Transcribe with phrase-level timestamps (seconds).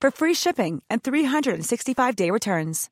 [0.00, 2.90] for free shipping and 365-day returns.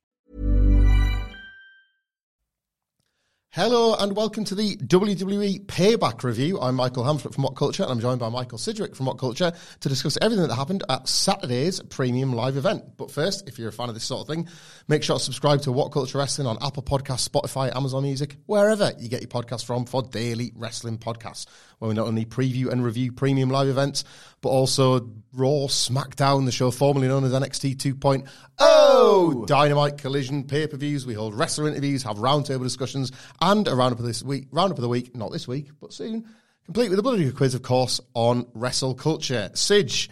[3.56, 6.60] Hello and welcome to the WWE Payback Review.
[6.60, 9.50] I'm Michael Hamflett from What Culture and I'm joined by Michael Sidgwick from What Culture
[9.80, 12.98] to discuss everything that happened at Saturday's premium live event.
[12.98, 14.46] But first, if you're a fan of this sort of thing,
[14.88, 18.92] make sure to subscribe to What Culture Wrestling on Apple Podcasts, Spotify, Amazon Music, wherever
[18.98, 21.46] you get your podcasts from for daily wrestling podcasts,
[21.78, 24.04] where we not only preview and review premium live events,
[24.40, 31.04] but also Raw, SmackDown, the show formerly known as NXT 2.0, Dynamite Collision pay-per-views.
[31.04, 34.82] We hold wrestler interviews, have roundtable discussions, and a roundup of this week, roundup of
[34.82, 36.26] the week, not this week, but soon,
[36.64, 39.50] complete with a bloody quiz, of course, on wrestle culture.
[39.52, 40.08] Sidge,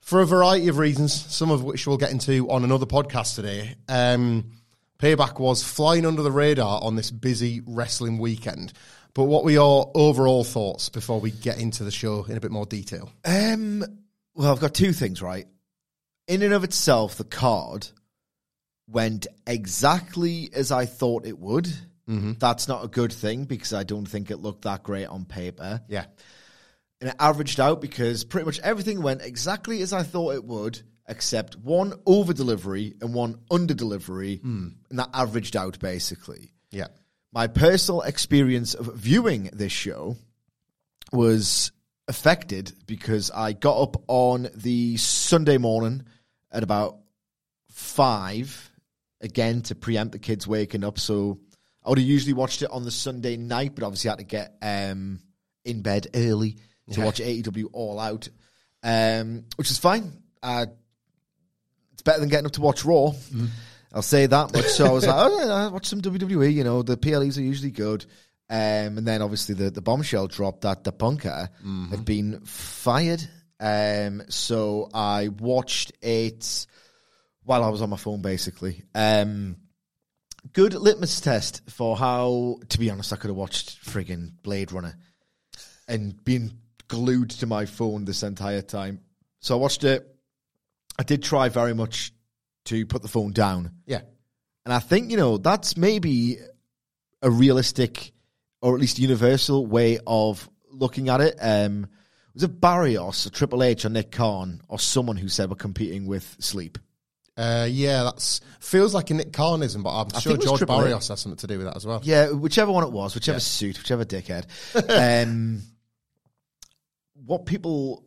[0.00, 3.76] for a variety of reasons, some of which we'll get into on another podcast today.
[3.88, 4.50] Um,
[4.98, 8.72] Payback was flying under the radar on this busy wrestling weekend.
[9.14, 12.50] But what were your overall thoughts before we get into the show in a bit
[12.50, 13.10] more detail?
[13.24, 13.84] Um,
[14.34, 15.46] well, I've got two things, right?
[16.26, 17.86] In and of itself, the card
[18.88, 21.66] went exactly as I thought it would.
[22.08, 22.32] Mm-hmm.
[22.38, 25.80] That's not a good thing because I don't think it looked that great on paper.
[25.88, 26.06] Yeah.
[27.00, 30.82] And it averaged out because pretty much everything went exactly as I thought it would,
[31.06, 34.36] except one over delivery and one under delivery.
[34.36, 34.68] Hmm.
[34.90, 36.52] And that averaged out basically.
[36.70, 36.88] Yeah.
[37.32, 40.16] My personal experience of viewing this show
[41.12, 41.72] was
[42.08, 46.04] affected because I got up on the Sunday morning
[46.52, 46.98] at about
[47.70, 48.70] five,
[49.20, 50.98] again to preempt the kids waking up.
[50.98, 51.40] So
[51.84, 54.24] I would have usually watched it on the Sunday night, but obviously I had to
[54.24, 55.20] get um,
[55.64, 56.52] in bed early
[56.90, 57.04] to Yeah.
[57.04, 58.28] watch AEW All Out,
[58.82, 60.12] um, which is fine.
[60.42, 60.76] Uh, it's
[62.04, 63.12] better than getting up to watch Raw.
[63.92, 64.66] I'll say that much.
[64.66, 66.52] So I was like, oh, yeah, I'll watch some WWE.
[66.52, 68.04] You know, the PLEs are usually good.
[68.50, 71.48] Um, and then obviously the, the bombshell dropped that the punker
[71.90, 73.22] had been fired.
[73.58, 76.66] Um, so I watched it
[77.44, 78.82] while I was on my phone, basically.
[78.94, 79.56] Um,
[80.52, 84.96] good litmus test for how, to be honest, I could have watched friggin' Blade Runner
[85.88, 86.52] and been
[86.88, 89.00] glued to my phone this entire time.
[89.40, 90.13] So I watched it.
[90.98, 92.12] I did try very much
[92.66, 93.72] to put the phone down.
[93.86, 94.00] Yeah.
[94.64, 96.38] And I think, you know, that's maybe
[97.20, 98.12] a realistic
[98.62, 101.36] or at least universal way of looking at it.
[101.40, 101.86] Um,
[102.32, 106.06] was it Barrios, or Triple H, or Nick Khan, or someone who said we're competing
[106.06, 106.78] with sleep?
[107.36, 110.46] Uh, yeah, that's feels like a Nick Khanism, but I'm I sure think it was
[110.46, 110.78] George Triple.
[110.78, 112.00] Barrios has something to do with that as well.
[112.02, 113.40] Yeah, whichever one it was, whichever Yeah.
[113.40, 114.46] suit, whichever dickhead.
[115.28, 115.62] um,
[117.14, 118.04] what people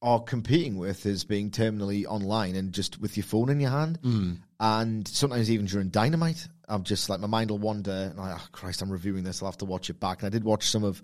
[0.00, 3.98] are competing with is being terminally online and just with your phone in your hand.
[4.02, 4.32] Hmm.
[4.60, 8.10] And sometimes even during Dynamite, I'm just like, my mind will wander.
[8.10, 9.42] And I, oh, Christ, I'm reviewing this.
[9.42, 10.22] I'll have to watch it back.
[10.22, 11.02] And I did watch some of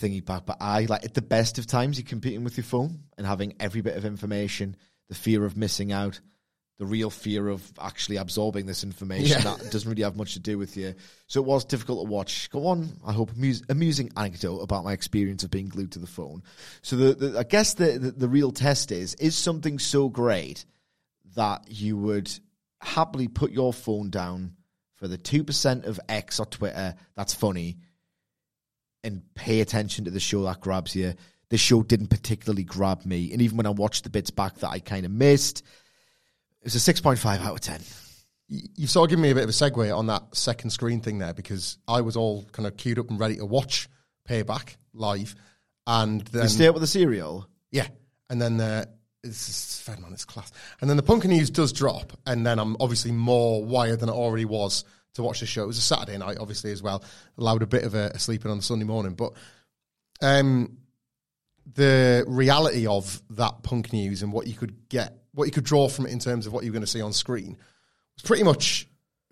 [0.00, 3.00] Thingy back, but I like at the best of times, you're competing with your phone
[3.16, 4.76] and having every bit of information,
[5.08, 6.20] the fear of missing out,
[6.82, 9.54] the real fear of actually absorbing this information Yeah.
[9.54, 10.96] that doesn't really have much to do with you.
[11.28, 12.50] So it was difficult to watch.
[12.50, 16.08] Go on, I hope, amus- amusing anecdote about my experience of being glued to the
[16.08, 16.42] phone.
[16.82, 20.64] So the, the I guess the, the the real test is is something so great
[21.36, 22.36] that you would
[22.80, 24.56] happily put your phone down
[24.96, 27.76] for the two percent of X or Twitter that's funny,
[29.04, 31.14] and pay attention to the show that grabs you.
[31.50, 34.70] The show didn't particularly grab me, and even when I watched the bits back that
[34.70, 35.62] I kind of missed,
[36.62, 37.80] it was a six point five out of ten.
[38.48, 41.18] You've sort of given me a bit of a segue on that second screen thing
[41.18, 43.88] there because I was all kind of queued up and ready to watch
[44.28, 45.34] Payback live,
[45.86, 47.48] and then You stay up with the cereal.
[47.72, 47.88] Yeah,
[48.30, 48.84] and then uh,
[49.24, 50.52] it's, it's fair man, it's class.
[50.80, 54.12] And then the Punk News does drop, and then I'm obviously more wired than I
[54.12, 55.64] already was to watch the show.
[55.64, 57.02] It was a Saturday night, obviously as well.
[57.38, 59.32] Allowed a bit of a, a sleeping on the Sunday morning, but
[60.20, 60.76] um,
[61.74, 65.88] the reality of that Punk News and what you could get what you could draw
[65.88, 67.56] from it in terms of what you're going to see on screen
[68.14, 68.86] was pretty much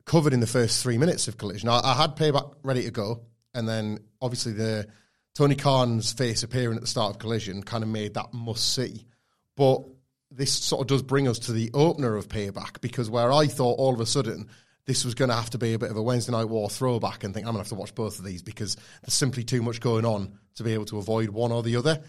[0.05, 1.69] covered in the first three minutes of Collision.
[1.69, 3.23] I, I had Payback ready to go,
[3.55, 4.89] and then obviously the
[5.35, 9.07] Tony Khan's face appearing at the start of Collision kind of made that must see.
[9.57, 9.83] But
[10.31, 13.79] this sort of does bring us to the opener of Payback because where I thought
[13.79, 14.49] all of a sudden
[14.87, 17.25] this was going to have to be a bit of a Wednesday Night War throwback
[17.25, 19.63] and think I'm going to have to watch both of these because there's simply too
[19.63, 22.01] much going on to be able to avoid one or the other.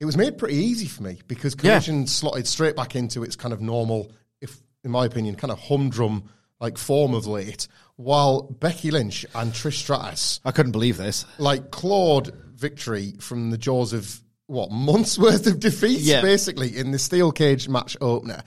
[0.00, 2.06] It was made pretty easy for me because Collision yeah.
[2.06, 6.24] slotted straight back into its kind of normal, if in my opinion, kind of humdrum
[6.60, 11.70] like form of late, while Becky Lynch and Trish Stratus, I couldn't believe this, like
[11.70, 16.22] clawed victory from the jaws of what months worth of defeats, yeah.
[16.22, 18.42] basically in the steel cage match opener.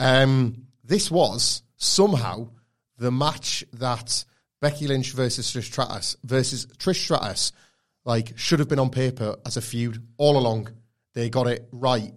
[0.00, 2.48] Um, this was somehow
[2.96, 4.24] the match that
[4.60, 7.52] Becky Lynch versus Trish Stratus versus Trish Stratus
[8.04, 10.68] like should have been on paper as a feud all along.
[11.14, 12.12] They got it right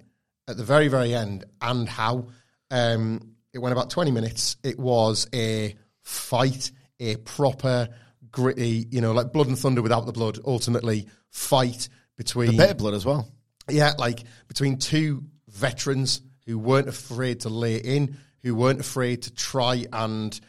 [0.47, 2.27] at the very very end, and how
[2.69, 4.57] um, it went about twenty minutes.
[4.63, 7.89] It was a fight, a proper
[8.31, 10.39] gritty, you know, like blood and thunder without the blood.
[10.45, 13.29] Ultimately, fight between a bit of blood as well.
[13.69, 19.33] Yeah, like between two veterans who weren't afraid to lay in, who weren't afraid to
[19.33, 20.39] try and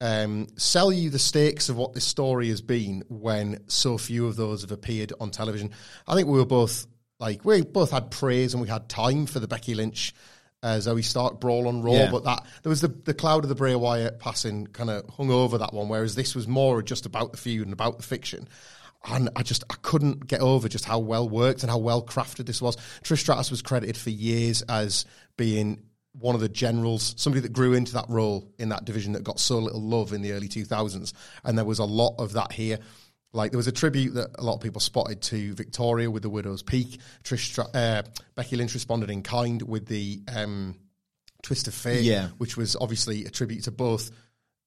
[0.00, 4.36] um, sell you the stakes of what this story has been when so few of
[4.36, 5.70] those have appeared on television.
[6.06, 6.86] I think we were both
[7.24, 10.14] like we both had praise and we had time for the Becky Lynch
[10.62, 12.10] uh, Zoey Stark brawl on Raw, yeah.
[12.10, 15.30] but that there was the the cloud of the Bray Wyatt passing kind of hung
[15.30, 18.46] over that one, whereas this was more just about the feud and about the fiction.
[19.06, 22.44] And I just I couldn't get over just how well worked and how well crafted
[22.44, 22.76] this was.
[23.02, 25.06] Trish Stratus was credited for years as
[25.38, 25.82] being
[26.12, 29.40] one of the generals, somebody that grew into that role in that division that got
[29.40, 31.12] so little love in the early 2000s.
[31.42, 32.78] And there was a lot of that here.
[33.34, 36.30] Like there was a tribute that a lot of people spotted to Victoria with the
[36.30, 37.00] Widow's Peak.
[37.24, 38.02] Trish, uh,
[38.34, 40.76] Becky Lynch responded in kind with the um,
[41.42, 42.28] Twist of Fate, yeah.
[42.38, 44.10] which was obviously a tribute to both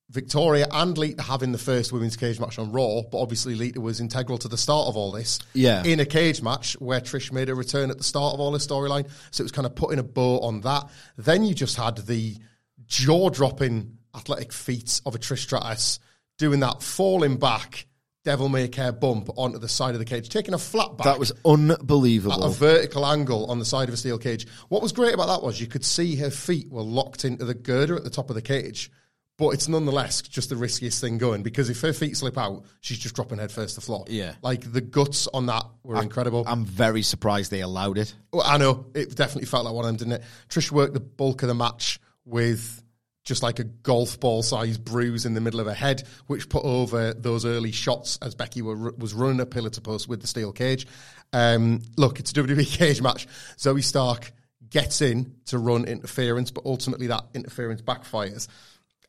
[0.10, 4.00] Victoria and Lita having the first women's cage match on Raw, but obviously Lita was
[4.00, 5.40] integral to the start of all this.
[5.54, 5.84] Yeah.
[5.84, 8.66] In a cage match where Trish made a return at the start of all this
[8.68, 9.10] storyline.
[9.32, 10.90] So it was kind of putting a bow on that.
[11.18, 12.38] Then you just had the
[12.86, 16.00] jaw dropping athletic feats of a Trish Stratus
[16.38, 17.87] doing that falling back
[18.28, 21.06] devil may care bump onto the side of the cage, taking a flat back.
[21.06, 22.44] That was unbelievable.
[22.44, 24.46] At a vertical angle on the side of a steel cage.
[24.68, 27.54] What was great about that was you could see her feet were locked into the
[27.54, 28.92] girder at the top of the cage
[29.38, 32.98] but it's nonetheless just the riskiest thing going because if her feet slip out, she's
[32.98, 34.04] just dropping head first to floor.
[34.08, 34.34] Yeah.
[34.42, 36.44] Like the guts on that were I, incredible.
[36.48, 38.16] I'm very surprised they allowed it.
[38.34, 38.88] Well, I know.
[38.96, 40.28] It definitely felt like one of them, didn't it?
[40.50, 42.82] Trish worked the bulk of the match with
[43.28, 46.64] just like a golf ball sized bruise in the middle of her head, which put
[46.64, 50.28] over those early shots as Becky were, was running a pillar to post with the
[50.28, 50.88] steel cage.
[51.34, 53.28] Um, look, it's a WWE cage match.
[53.58, 54.32] Zoey Stark
[54.70, 58.48] gets in to run interference, but ultimately that interference backfires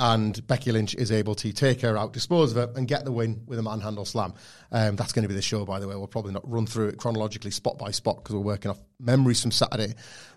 [0.01, 3.13] and Becky Lynch is able to take her out, dispose of her, and get the
[3.13, 4.35] win with a manhandle slam.
[4.71, 5.97] Um, that's going to be the show, by the way.
[5.97, 9.43] We'll probably not run through it chronologically, spot by spot, because we're working off memories
[9.43, 9.95] from Saturday.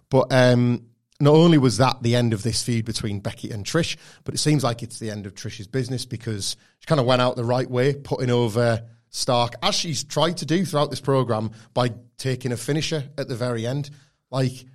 [0.09, 0.87] But um,
[1.21, 4.39] not only was that the end of this feud between Becky and Trish, but it
[4.39, 7.45] seems like it's the end of Trish's business because she kind of went out the
[7.45, 12.51] right way, putting over Stark, as she's tried to do throughout this program by taking
[12.51, 13.89] a finisher at the very end.
[14.29, 14.65] Like,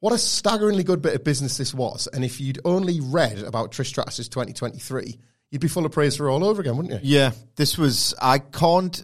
[0.00, 2.08] what a staggeringly good bit of business this was.
[2.12, 5.18] And if you'd only read about Trish Stratus' 2023,
[5.50, 7.00] you'd be full of praise for her all over again, wouldn't you?
[7.18, 9.02] Yeah, this was, I can't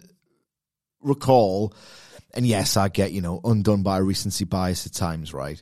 [1.01, 1.73] recall,
[2.33, 5.61] and yes, I get, you know, undone by recency bias at times, right?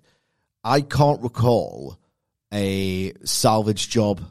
[0.67, 1.97] I can't recall
[2.53, 4.21] a salvage job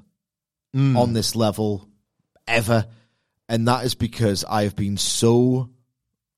[0.75, 0.97] mm.
[0.97, 1.89] on this level
[2.47, 2.87] ever.
[3.49, 5.71] And that is because I have been so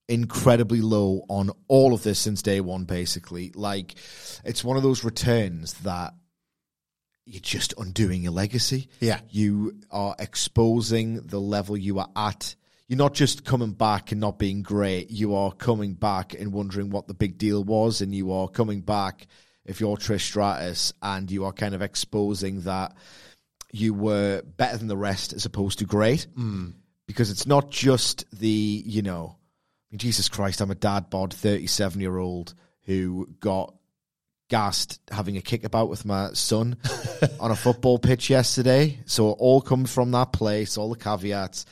[0.09, 3.51] incredibly low on all of this since day one, basically.
[3.55, 3.97] Like,
[4.45, 6.15] it's one of those returns that
[7.25, 8.89] you're just undoing your legacy.
[9.01, 9.21] Yeah.
[9.31, 12.55] You are exposing the level you are at.
[12.87, 15.11] You're not just coming back and not being great.
[15.11, 18.01] You are coming back and wondering what the big deal was.
[18.01, 19.27] And you are coming back,
[19.69, 22.95] if you're Trish Stratus, and you are kind of exposing that
[23.71, 26.27] you were better than the rest as opposed to great.
[26.37, 26.73] Mm.
[27.07, 29.37] Because it's not just the, you know,
[29.95, 33.75] Jesus Christ, I'm a dad bod, 37 year old who got
[34.49, 36.77] gassed having a kickabout with my son
[37.41, 38.99] on a football pitch yesterday.
[39.05, 41.67] So it all comes from that place, all the caveats.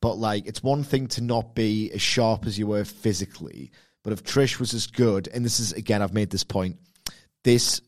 [0.00, 3.72] But like, it's one thing to not be as sharp as you were physically.
[4.02, 6.76] But if Trish was as good, and this is again, I've made this point,
[7.44, 7.80] this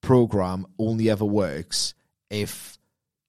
[0.00, 1.94] program only ever works
[2.30, 2.78] if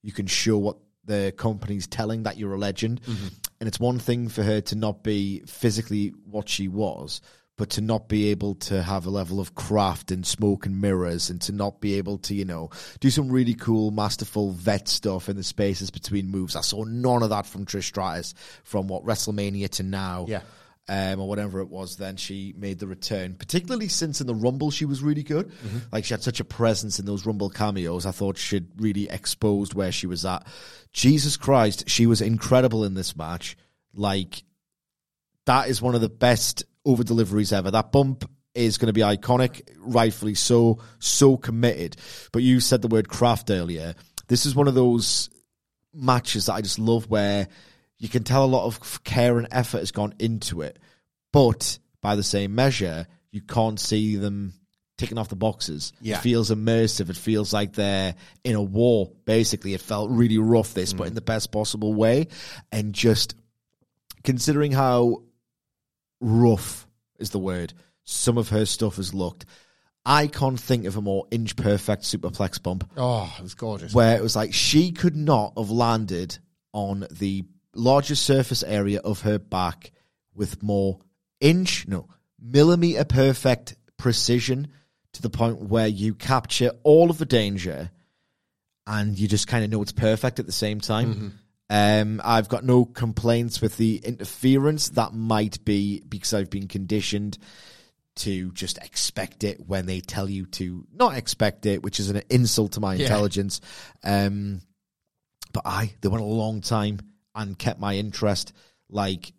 [0.04, 3.02] you can show what the company's telling that you're a legend.
[3.02, 3.28] Mm-hmm.
[3.60, 7.22] And it's one thing for her to not be physically what she was,
[7.58, 11.30] but to not be able to have a level of craft and smoke and mirrors
[11.30, 12.70] and to not be able to, you know,
[13.02, 16.56] do some really cool, masterful vet stuff in the spaces between moves.
[16.56, 18.34] I saw none of that from Trish Stratus
[18.64, 20.26] from what WrestleMania to now.
[20.30, 20.42] Yeah.
[20.92, 23.36] Um, or whatever it was, then she made the return.
[23.36, 25.52] Particularly since in the Rumble she was really good.
[25.92, 28.08] Like she had such a presence in those Rumble cameos.
[28.08, 30.48] I thought she'd really exposed where she was at.
[30.92, 33.56] Jesus Christ, she was incredible in this match.
[33.94, 34.42] Like
[35.46, 37.70] that is one of the best over deliveries ever.
[37.70, 41.98] That bump is going to be iconic, rightfully so, so committed.
[42.32, 43.94] But you said the word craft earlier.
[44.28, 45.30] This is one of those
[45.94, 47.48] matches that I just love where
[48.00, 50.80] you can tell a lot of care and effort has gone into it,
[51.32, 54.54] but by the same measure, you can't see them
[54.98, 55.94] ticking off the boxes.
[56.02, 56.18] Yeah.
[56.18, 57.10] It feels immersive.
[57.10, 59.74] It feels like they're in a war, basically.
[59.74, 61.08] It felt really rough, this, but mm.
[61.08, 62.28] in the best possible way.
[62.72, 63.36] And just
[64.24, 65.24] considering how
[66.20, 66.88] rough
[67.18, 69.46] is the word some of her stuff has looked,
[70.06, 73.94] I can't think of a more inch perfect superplex bump Oh, it was gorgeous.
[73.94, 76.38] where it was like she could not have landed
[76.74, 79.92] on the largest surface area of her back
[80.34, 81.00] with more
[81.40, 82.08] inch, no,
[82.42, 84.68] millimeter perfect precision
[85.14, 87.92] to the point where you capture all of the danger
[88.88, 91.40] and you just kind of know it's perfect at the same time.
[91.70, 94.90] Um, I've got no complaints with the interference.
[94.90, 97.38] That might be because I've been conditioned
[98.18, 102.24] to just expect it when they tell you to not expect it, which is an
[102.30, 103.04] insult to my Yeah.
[103.04, 103.62] intelligence.
[104.04, 104.62] Um,
[105.54, 107.00] but I, they went a long time
[107.40, 108.54] and kept my interest.
[108.90, 109.32] Like,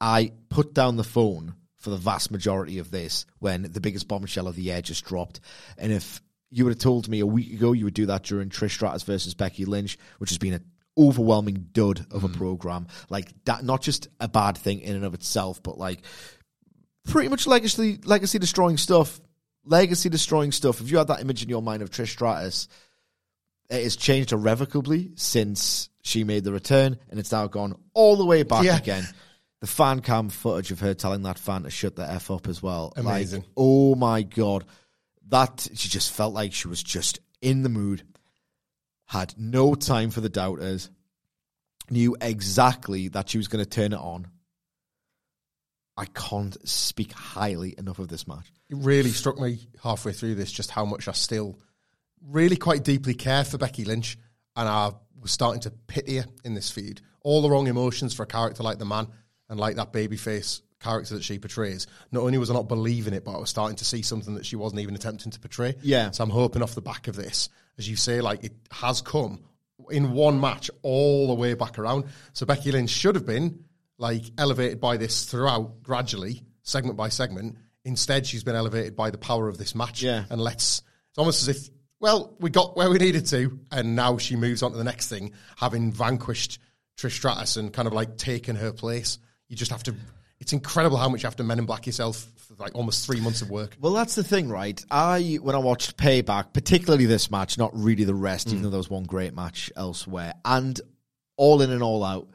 [0.00, 4.46] I put down the phone for the vast majority of this when the biggest bombshell
[4.46, 5.40] of the year just dropped.
[5.78, 6.20] And if
[6.50, 9.02] you would have told me a week ago you would do that during Trish Stratus
[9.02, 10.64] versus Becky Lynch, which has been an
[10.98, 12.34] overwhelming dud of a hmm.
[12.34, 16.02] program, like that, not just a bad thing in and of itself, but like
[17.06, 19.20] pretty much legacy legacy destroying stuff.
[19.64, 20.80] Legacy destroying stuff.
[20.80, 22.68] If you had that image in your mind of Trish Stratus,
[23.70, 28.24] it has changed irrevocably since she made the return, and it's now gone all the
[28.24, 28.76] way back Yeah.
[28.78, 29.06] again.
[29.60, 32.62] The fan cam footage of her telling that fan to shut the f up as
[32.62, 32.92] well.
[32.96, 33.44] Like, Amazing.
[33.56, 34.64] oh my god,
[35.28, 38.02] that she just felt like she was just in the mood.
[39.06, 40.90] Had no time for the doubters.
[41.90, 44.26] Knew exactly that she was going to turn it on.
[45.96, 48.52] I can't speak highly enough of this match.
[48.68, 51.58] it really struck me halfway through this just how much I still
[52.22, 54.18] really quite deeply care for Becky Lynch,
[54.56, 57.00] and I was starting to pity her in this feud.
[57.22, 59.08] All the wrong emotions for a character like the man
[59.48, 61.86] and like that babyface character that she portrays.
[62.12, 64.46] Not only was I not believing it, but I was starting to see something that
[64.46, 65.74] she wasn't even attempting to portray.
[65.82, 66.10] Yeah.
[66.10, 69.40] So I'm hoping off the back of this, as you say, like it has come
[69.90, 72.04] in one match all the way back around.
[72.32, 73.64] So Becky Lynch should have been
[73.98, 77.56] like elevated by this throughout gradually, segment by segment.
[77.84, 80.02] Instead, she's been elevated by the power of this match.
[80.02, 80.24] Yeah.
[80.28, 84.18] And let's, it's almost as if, well, we got where we needed to, and now
[84.18, 86.58] she moves on to the next thing, having vanquished
[86.96, 89.18] Trish Stratus and kind of like taken her place.
[89.48, 89.94] You just have to,
[90.40, 93.20] it's incredible how much you have to men in black yourself for like almost three
[93.20, 93.76] months of work.
[93.80, 94.82] Well, that's the thing, right?
[94.90, 98.64] I when I watched Payback, particularly this match, not really the rest, even hmm.
[98.64, 100.80] though there was one great match elsewhere, and
[101.36, 102.28] all in and all out,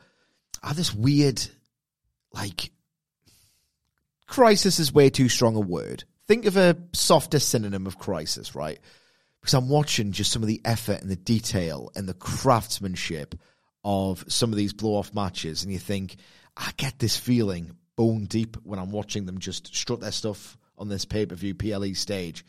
[0.64, 1.42] I have this weird,
[2.34, 2.72] like,
[4.28, 6.04] crisis is way too strong a word.
[6.28, 8.80] Think of a softer synonym of crisis, right?
[9.42, 13.36] Because I'm watching just some of the effort and the detail and the craftsmanship
[13.84, 16.18] of some of these blow off matches, and you think,
[16.56, 20.90] I get this feeling bone deep when I'm watching them just strut their stuff on
[20.90, 22.46] this pay per view PLE stage.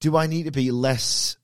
[0.00, 1.36] Do I need to be less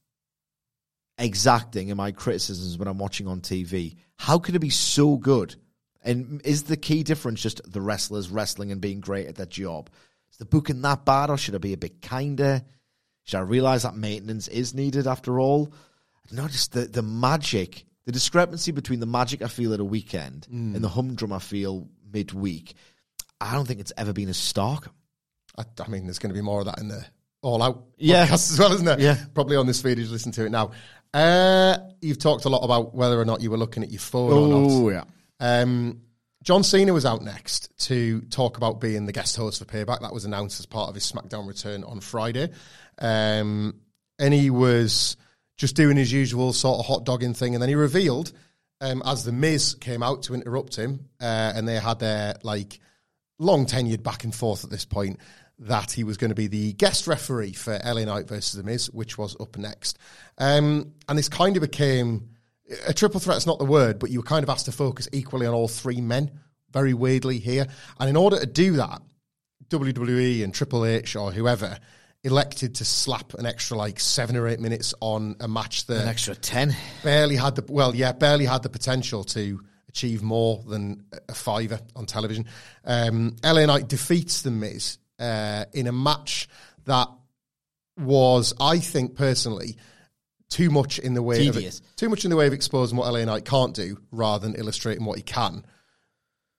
[1.19, 3.97] exacting in my criticisms when I'm watching on TV?
[4.17, 5.57] How could it be so good?
[6.03, 9.91] And is the key difference just the wrestlers wrestling and being great at their job?
[10.31, 12.63] Is the booking that bad, or should I be a bit kinder?
[13.29, 15.71] Should I realize that maintenance is needed after all?
[16.33, 20.47] No, just the, the magic, the discrepancy between the magic I feel at a weekend
[20.51, 22.73] and the humdrum I feel midweek.
[23.39, 24.89] I don't think it's ever been as stark.
[25.59, 27.05] I, I mean, there's going to be more of that in the
[27.43, 28.25] All Out Yeah.
[28.27, 28.99] podcast as well, isn't there?
[28.99, 29.19] Yeah.
[29.35, 30.71] Probably on this feed as you listen to it now.
[31.13, 34.33] Uh, you've talked a lot about whether or not you were looking at your phone
[34.33, 34.71] or not.
[34.71, 35.05] Oh, yeah.
[35.39, 36.01] Um,
[36.43, 40.01] John Cena was out next to talk about being the guest host for Payback.
[40.01, 42.49] That was announced as part of his SmackDown return on Friday.
[42.99, 43.81] Um,
[44.19, 45.17] and he was
[45.57, 47.55] just doing his usual sort of hot dogging thing.
[47.55, 48.33] And then he revealed,
[48.81, 52.81] um, as The Miz came out to interrupt him, uh, and they had their like
[53.39, 55.19] long tenured back and forth at this point,
[55.61, 58.91] that he was going to be the guest referee for LA Knight versus The Miz,
[58.91, 59.99] which was up next.
[60.39, 62.31] Um, and this kind of became
[62.87, 65.47] a triple threat's not the word, but you were kind of asked to focus equally
[65.47, 66.31] on all three men,
[66.71, 67.67] very weirdly here.
[67.99, 69.03] And in order to do that,
[69.71, 71.79] WWE and Triple H or whoever
[72.25, 76.09] elected to slap an extra like seven or eight minutes on a match that An
[76.09, 76.75] extra 10.
[77.03, 81.81] barely had the well, yeah, barely had the potential to achieve more than a fiver
[81.97, 82.45] on television.
[82.85, 86.49] Um, LA Knight defeats the Miz uh, in a match
[86.85, 87.09] that
[87.97, 89.77] was, I think personally,
[90.51, 91.81] too much in the way Tedious.
[91.81, 94.57] of too much in the way of exposing what LA Knight can't do rather than
[94.59, 95.65] illustrating what he can.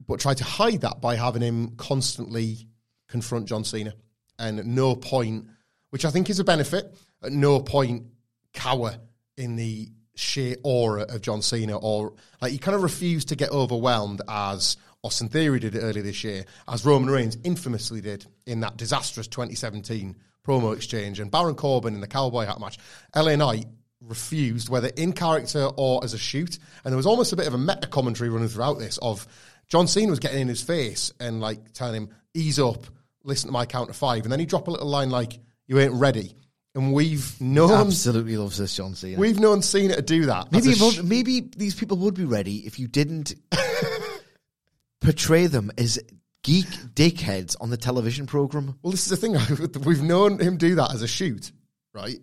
[0.07, 2.67] But try to hide that by having him constantly
[3.07, 3.93] confront John Cena,
[4.39, 5.47] and at no point,
[5.91, 8.05] which I think is a benefit, at no point
[8.53, 8.97] cower
[9.37, 13.51] in the sheer aura of John Cena, or like he kind of refused to get
[13.51, 18.77] overwhelmed as Austin Theory did earlier this year, as Roman Reigns infamously did in that
[18.77, 20.15] disastrous 2017
[20.45, 22.77] promo exchange, and Baron Corbin in the cowboy hat match.
[23.15, 23.65] LA Knight
[24.01, 27.53] refused, whether in character or as a shoot, and there was almost a bit of
[27.53, 29.27] a meta commentary running throughout this of
[29.67, 32.85] John Cena was getting in his face and like telling him, "Ease up,
[33.23, 34.23] listen to my count to five.
[34.23, 36.35] and then he drop a little line like, "You ain't ready."
[36.75, 39.17] And we've known Absolutely loves this John Cena.
[39.19, 40.51] we've known Cena to do that.
[40.51, 43.33] Maybe, as a it sh- maybe these people would be ready if you didn't
[45.01, 45.99] portray them as
[46.43, 48.77] geek dickheads on the television program.
[48.81, 49.35] Well, this is the thing.
[49.85, 51.51] We've known him do that as a shoot,
[51.93, 52.19] right?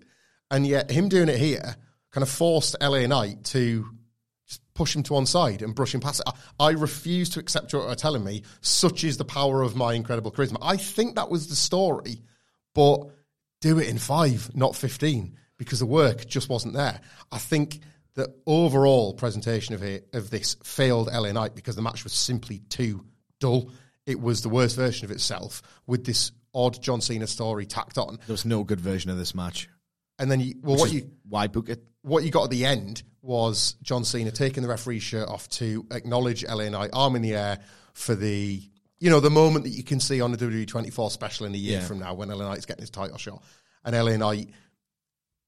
[0.51, 1.77] And yet, him doing it here
[2.13, 3.87] kind of forced LA Knight to
[4.47, 6.33] just push him to one side and brush him past it.
[6.61, 8.43] I, I refuse to accept what you're telling me.
[8.61, 10.59] Such is the power of my incredible charisma.
[10.63, 12.23] I think that was the story,
[12.75, 13.09] but
[13.61, 17.01] do it in five, not 15, because the work just wasn't there.
[17.33, 17.81] I think
[18.15, 22.59] the overall presentation of it, of this failed LA Knight because the match was simply
[22.59, 23.05] too
[23.41, 23.71] dull.
[24.07, 28.19] It was the worst version of itself with this odd John Cena story tacked on.
[28.27, 29.69] There was no good version of this match.
[30.19, 31.85] And then you, well, what you Why book it?
[32.07, 35.85] What you got at the end was John Cena taking the referee's shirt off to
[35.91, 37.59] acknowledge LA Knight, arm in the air
[37.95, 38.63] for the
[39.01, 41.59] you know the moment that you can see on the WWE 24 special in a
[41.59, 41.85] year Yeah.
[41.87, 43.43] from now when LA Knight's getting his title shot,
[43.85, 44.51] and LA Knight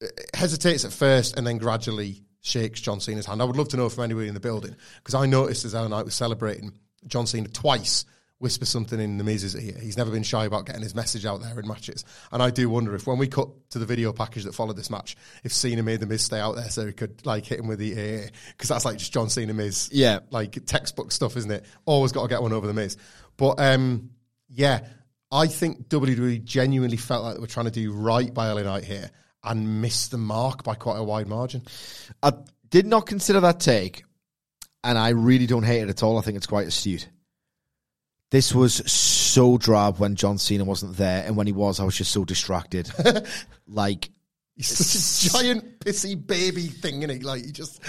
[0.03, 3.41] uh, hesitates at first and then gradually shakes John Cena's hand.
[3.41, 5.89] I would love to know from anybody in the building because I noticed as LA
[5.89, 6.73] Knight was celebrating
[7.07, 8.05] John Cena twice.
[8.41, 9.77] Whisper something in the Miz's ear.
[9.81, 12.05] He's never been shy about getting his message out there in matches.
[12.31, 14.91] And I do wonder if when we cut to the video package that followed this
[14.91, 17.67] match, if Cena made the Miz stay out there so he could like hit him
[17.67, 18.31] with the ear.
[18.53, 19.89] Because that's like just John Cena Miz.
[19.93, 20.21] Yeah.
[20.31, 21.65] Like textbook stuff, isn't it?
[21.85, 22.97] Always got to get one over the Miz.
[23.37, 24.11] But um,
[24.49, 24.87] yeah,
[25.33, 28.85] I think WWE genuinely felt like they were trying to do right by LA Knight
[28.85, 29.11] here
[29.43, 31.63] and missed the mark by quite a wide margin.
[32.23, 32.33] I
[32.71, 34.05] did not consider that take,
[34.85, 36.19] and I really don't hate it at all.
[36.19, 37.09] I think it's quite astute.
[38.31, 41.97] This was so drab when John Cena wasn't there, and when he was, I was
[41.97, 42.91] just so distracted.
[43.67, 44.11] like,
[44.55, 47.19] He's such a giant pissy baby thing, is he?
[47.21, 47.81] Like he just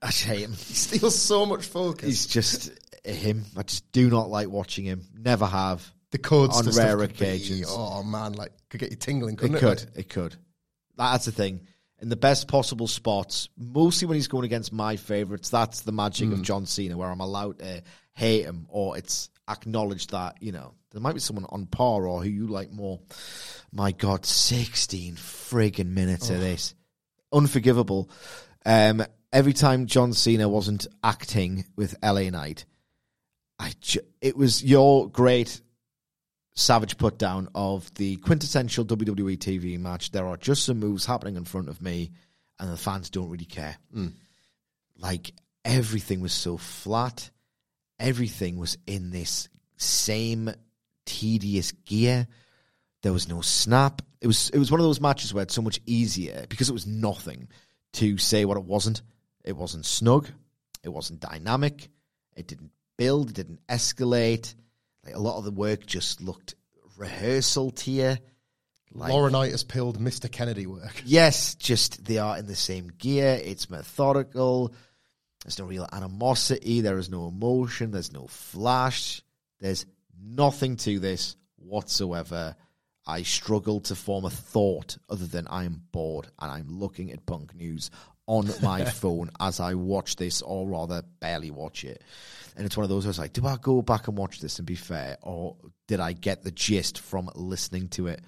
[0.00, 0.52] I just hate him.
[0.52, 2.06] he steals so much focus.
[2.06, 2.70] He's just
[3.04, 3.44] him.
[3.56, 5.02] I just do not like watching him.
[5.12, 5.84] Never have.
[6.12, 7.66] the codes on rare could be- occasions.
[7.68, 9.60] oh man, like could get you tingling, couldn't it?
[9.60, 9.84] could.
[9.96, 10.36] It could.
[10.96, 11.66] That's the thing.
[12.02, 16.28] In the best possible spots, mostly when he's going against my favourites, that's the magic
[16.28, 16.34] Hmm.
[16.34, 20.74] of John Cena, where I'm allowed to hate him or it's acknowledged that, you know,
[20.90, 23.00] there might be someone on par or who you like more.
[23.72, 26.74] My God, 16 friggin' minutes of this.
[27.32, 28.10] Unforgivable.
[28.66, 32.66] Um, every time John Cena wasn't acting with LA Knight,
[33.60, 35.60] I ju- it was your great
[36.54, 40.10] savage put down of the quintessential WWE TV match.
[40.10, 42.10] There are just some moves happening in front of me,
[42.58, 43.76] and the fans don't really care.
[43.92, 44.08] Hmm.
[44.98, 45.32] Like
[45.64, 47.30] everything was so flat.
[47.98, 50.50] Everything was in this same
[51.06, 52.26] tedious gear.
[53.02, 54.02] There was no snap.
[54.20, 56.74] It was it was one of those matches where it's so much easier because it
[56.74, 57.48] was nothing
[57.94, 59.02] to say what it wasn't.
[59.44, 60.28] It wasn't snug.
[60.84, 61.88] It wasn't dynamic.
[62.36, 63.30] It didn't build.
[63.30, 64.54] It didn't escalate.
[65.04, 66.54] Like a lot of the work just looked
[66.96, 68.18] rehearsal tier.
[68.94, 70.30] Like, Laurinaitis pilled Mr.
[70.30, 71.02] Kennedy work.
[71.04, 73.40] yes, just they are in the same gear.
[73.42, 74.74] It's methodical.
[75.44, 76.82] There's no real animosity.
[76.82, 77.90] There is no emotion.
[77.90, 79.22] There's no flash.
[79.60, 79.86] There's
[80.22, 82.54] nothing to this whatsoever.
[83.06, 87.54] I struggle to form a thought other than I'm bored and I'm looking at punk
[87.54, 87.90] news
[88.26, 92.02] on my phone as I watch this, or rather, barely watch it.
[92.56, 94.58] And it's one of those I was like, do I go back and watch this
[94.58, 95.56] and be fair, or
[95.88, 98.20] did I get the gist from listening to it?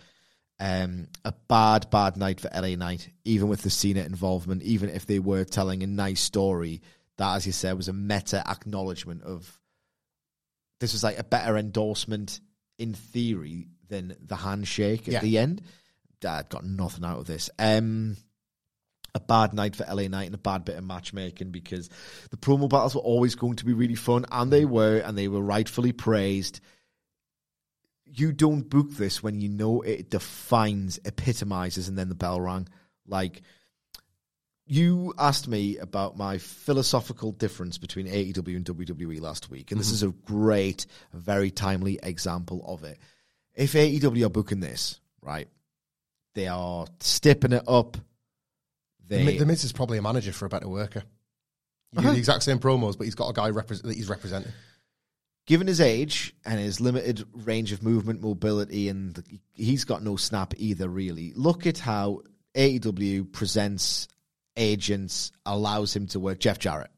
[0.60, 5.04] Um, a bad, bad night for LA Knight, even with the Cena involvement, even if
[5.06, 6.80] they were telling a nice story.
[7.18, 9.60] That, as you said, was a meta acknowledgement of
[10.80, 12.40] this was like a better endorsement
[12.78, 15.20] in theory than the handshake at Yeah.
[15.20, 15.62] the end.
[16.20, 17.50] Dad got nothing out of this.
[17.58, 18.16] Um,
[19.14, 21.88] a bad night for LA Knight and a bad bit of matchmaking because
[22.30, 24.70] the promo battles were always going to be really fun, and they mm.
[24.70, 26.60] were, and they were rightfully praised.
[28.04, 32.68] you don't book this when you know it defines, epitomizes, and then the bell rang.
[33.06, 33.42] Like
[34.66, 39.88] you asked me about my philosophical difference between AEW and WWE last week, and this
[39.88, 39.94] mm-hmm.
[39.94, 42.98] is a great, very timely example of it.
[43.54, 45.48] If AEW are booking this, right,
[46.34, 47.96] they are stepping it up.
[49.08, 51.02] The, They the Miz is probably a manager for a better worker.
[51.92, 52.12] You Uh-huh.
[52.12, 54.52] the exact same promos, but he's got a guy repre- that he's representing.
[55.46, 60.54] given his age and his limited range of movement, mobility, and he's got no snap
[60.56, 61.32] either, really.
[61.36, 62.22] Look at how
[62.54, 64.08] AEW presents
[64.56, 66.38] agents, allows him to work.
[66.38, 66.90] Jeff Jarrett.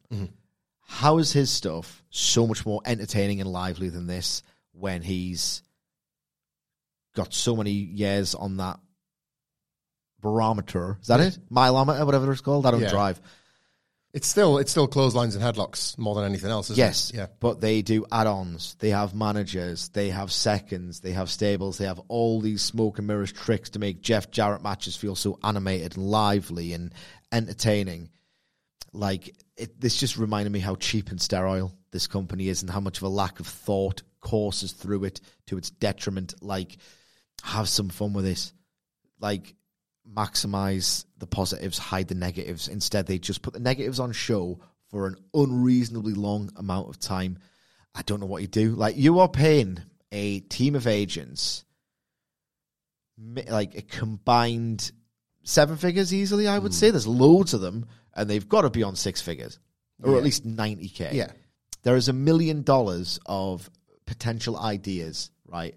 [0.88, 4.42] How is his stuff so much more entertaining and lively than this
[4.72, 5.62] when he's
[7.14, 8.78] got so many years on that
[10.26, 10.98] barometer?
[11.00, 11.38] Is that it?
[11.50, 12.66] Mileometer, whatever it's called?
[12.66, 12.90] I don't Yeah.
[12.90, 13.20] drive.
[14.12, 16.70] It's still it's still clotheslines and headlocks more than anything else.
[16.70, 17.16] Isn't Yes, it?
[17.16, 17.26] yeah.
[17.38, 18.74] but they do add-ons.
[18.78, 19.88] They have managers.
[19.90, 21.00] They have seconds.
[21.00, 21.76] They have stables.
[21.76, 25.38] They have all these smoke and mirrors tricks to make Jeff Jarrett matches feel so
[25.44, 26.94] animated and lively and
[27.30, 28.08] entertaining.
[28.92, 32.80] Like it, this just reminded me how cheap and sterile this company is, and how
[32.80, 36.34] much of a lack of thought courses through it to its detriment.
[36.42, 36.76] Like,
[37.42, 38.52] have some fun with this.
[39.20, 39.54] Like,
[40.12, 42.68] maximize the positives, hide the negatives.
[42.68, 47.38] Instead, they just put the negatives on show for an unreasonably long amount of time.
[47.94, 48.70] I don't know what you do.
[48.74, 49.78] Like, you are paying
[50.12, 51.64] a team of agents
[53.48, 54.92] like a combined
[55.42, 56.76] seven figures easily, I would hmm.
[56.76, 56.90] say.
[56.90, 59.58] There's loads of them, and they've got to be on six figures
[60.02, 60.18] or Yeah.
[60.18, 61.12] at least 90K.
[61.12, 61.32] Yeah.
[61.82, 63.70] There is a million dollars of
[64.06, 65.74] potential ideas, right?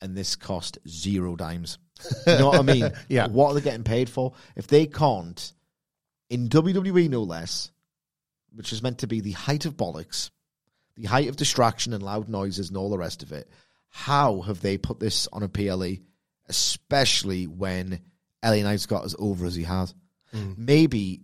[0.00, 1.78] And this cost zero dimes.
[2.26, 2.90] You know what I mean?
[3.08, 3.26] Yeah.
[3.26, 4.34] What are they getting paid for?
[4.56, 5.52] If they can't,
[6.30, 7.70] in WWE no less,
[8.54, 10.30] which is meant to be the height of bollocks,
[10.96, 13.48] the height of distraction and loud noises and all the rest of it,
[13.88, 15.98] how have they put this on a PLE,
[16.48, 18.00] especially when
[18.44, 19.94] LA Knight's got as over as he has?
[20.34, 20.58] Mm.
[20.58, 21.22] Maybe,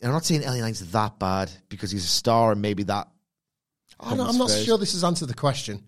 [0.00, 3.08] and I'm not saying LA Knight's that bad because he's a star and maybe that.
[4.00, 5.84] I'm not, I'm not sure this has answered the question.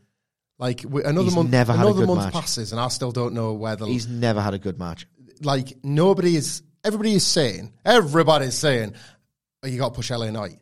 [0.58, 2.32] Like another He's month, never had a another month match.
[2.32, 5.06] passes, and I still don't know where the He's never had a good match.
[5.42, 6.62] like nobody is.
[6.84, 8.94] Everybody is saying, everybody's saying,
[9.62, 10.58] oh, you got to push LA Knight,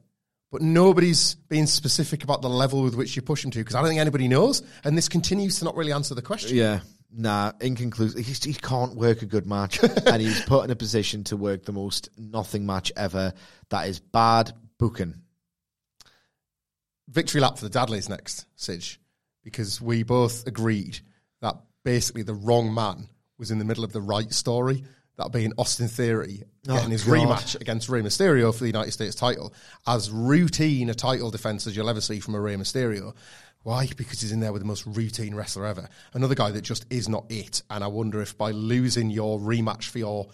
[0.50, 3.80] but nobody's being specific about the level with which you push him to because I
[3.80, 6.56] don't think anybody knows, and this continues to not really answer the question.
[6.56, 6.80] Yeah.
[7.16, 8.24] Nah, inconclusive.
[8.26, 11.64] He, he can't work a good match, and he's put in a position to work
[11.66, 13.32] the most nothing match ever.
[13.68, 15.14] That is bad booking.
[17.08, 18.98] Victory lap for the Dadleys next, Sidge,
[19.44, 20.98] because we both agreed
[21.40, 24.84] that basically the wrong man was in the middle of the right story.
[25.16, 27.12] That being Austin Theory oh, getting Oh, his God.
[27.12, 29.54] rematch against Rey Mysterio for the United States title,
[29.86, 33.14] as routine a title defense as you'll ever see from a Rey Mysterio.
[33.62, 33.88] Why?
[33.96, 35.88] Because he's in there with the most routine wrestler ever.
[36.14, 37.62] Another guy that just is not it.
[37.70, 40.26] And I wonder if by losing your rematch for your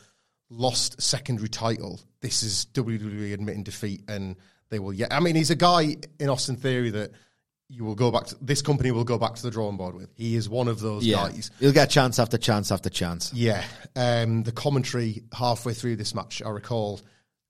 [0.49, 4.35] lost secondary title, this is WWE admitting defeat and
[4.70, 4.94] they will.
[4.94, 7.12] Yeah, I mean, he's a guy in Austin Theory that
[7.70, 8.37] you will go back to.
[8.42, 10.11] This company will go back to the drawing board with.
[10.16, 11.50] He is one of those guys.
[11.61, 13.33] He'll get chance after chance after chance.
[13.33, 13.62] Yeah.
[13.94, 17.00] Um, the commentary halfway through this match, I recall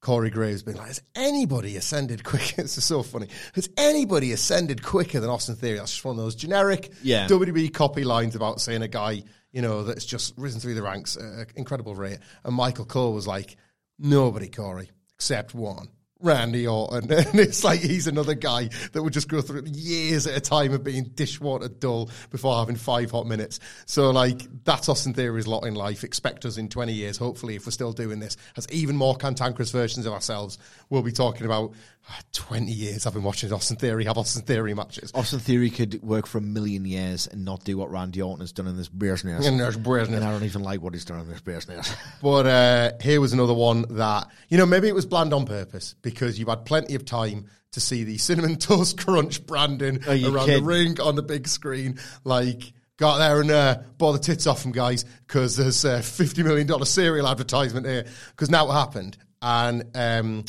[0.03, 2.63] Corey Graves being like, Has anybody ascended quicker?
[2.63, 3.29] This is so funny.
[3.55, 5.79] Has anybody ascended quicker than Austin Theory?
[5.79, 7.27] That's just one of those generic Yeah.
[7.27, 11.17] WWE copy lines about saying a guy, you know, that's just risen through the ranks,
[11.17, 12.19] uh, incredible rate.
[12.45, 13.57] And Michael Cole was like,
[13.99, 15.89] Nobody, Corey, except one.
[16.21, 17.11] Randy Orton.
[17.31, 20.73] And it's like he's another guy that would just go through years at a time
[20.73, 23.61] of being dishwater dull before having five hot minutes.
[23.87, 26.03] So, like, that's Austin Theory's lot in life.
[26.03, 29.71] Expect us in 20 years, hopefully, if we're still doing this, as even more cantankerous
[29.71, 30.59] versions of ourselves.
[30.89, 31.73] We'll be talking about
[32.33, 35.11] 20 years I've been watching Austin Theory have Austin Theory matches.
[35.15, 38.53] Austin Theory could work for a million years and not do what Randy Orton has
[38.53, 39.47] done in this business.
[39.47, 40.17] And there's Brezhnev.
[40.17, 41.95] And I don't even like what he's done in this business.
[42.23, 45.95] But uh, here was another one that, you know, maybe it was bland on purpose
[46.03, 50.63] because you had plenty of time to see the Cinnamon Toast Crunch branding around kidding?
[50.63, 51.99] the ring on the big screen.
[52.25, 56.45] Like, got there and uh, bore the tits off them, guys, because there's a $50
[56.45, 58.05] million cereal advertisement here.
[58.31, 59.17] Because now what happened?
[59.41, 60.45] And um,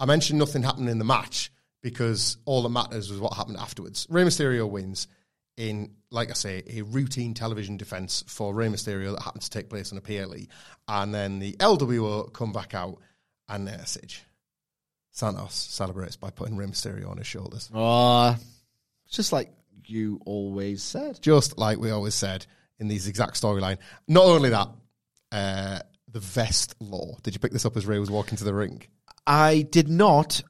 [0.00, 4.06] I mentioned nothing happened in the match because all that matters was what happened afterwards.
[4.10, 5.06] Rey Mysterio wins
[5.56, 9.68] in, like I say, a routine television defense for Rey Mysterio that happened to take
[9.68, 10.46] place on a PLE.
[10.88, 12.98] And then the LWO come back out
[13.48, 14.24] and uh, Sage.
[15.10, 17.70] Santos celebrates by putting Rey Mysterio on his shoulders.
[17.74, 18.36] Oh,
[19.04, 19.52] it's just like
[19.84, 21.20] you always said.
[21.20, 22.46] Just like we always said
[22.78, 23.78] in these exact storyline.
[24.08, 24.68] Not only that,
[25.32, 27.16] uh, the vest law.
[27.22, 28.82] Did you pick this up as Rey was walking to the ring?
[29.26, 30.42] I did not.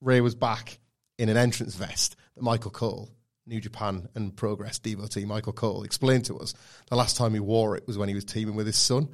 [0.00, 0.78] Rey was back
[1.18, 3.10] in an entrance vest that Michael Cole
[3.46, 6.54] New Japan and Progress devotee Michael Cole explained to us
[6.88, 9.08] the last time he wore it was when he was teaming with his son,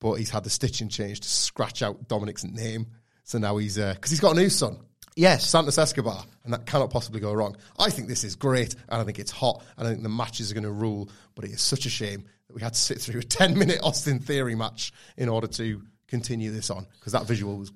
[0.00, 2.86] but he's had the stitching changed to scratch out Dominic's name.
[3.24, 4.78] So now he's uh, because he's got a new son.
[5.16, 5.48] Yes.
[5.48, 7.56] Santos Escobar, and that cannot possibly go wrong.
[7.78, 10.50] I think this is great, and I think it's hot, and I think the matches
[10.50, 11.08] are going to rule.
[11.34, 14.18] But it is such a shame that we had to sit through a ten-minute Austin
[14.18, 17.72] Theory match in order to continue this on because that visual was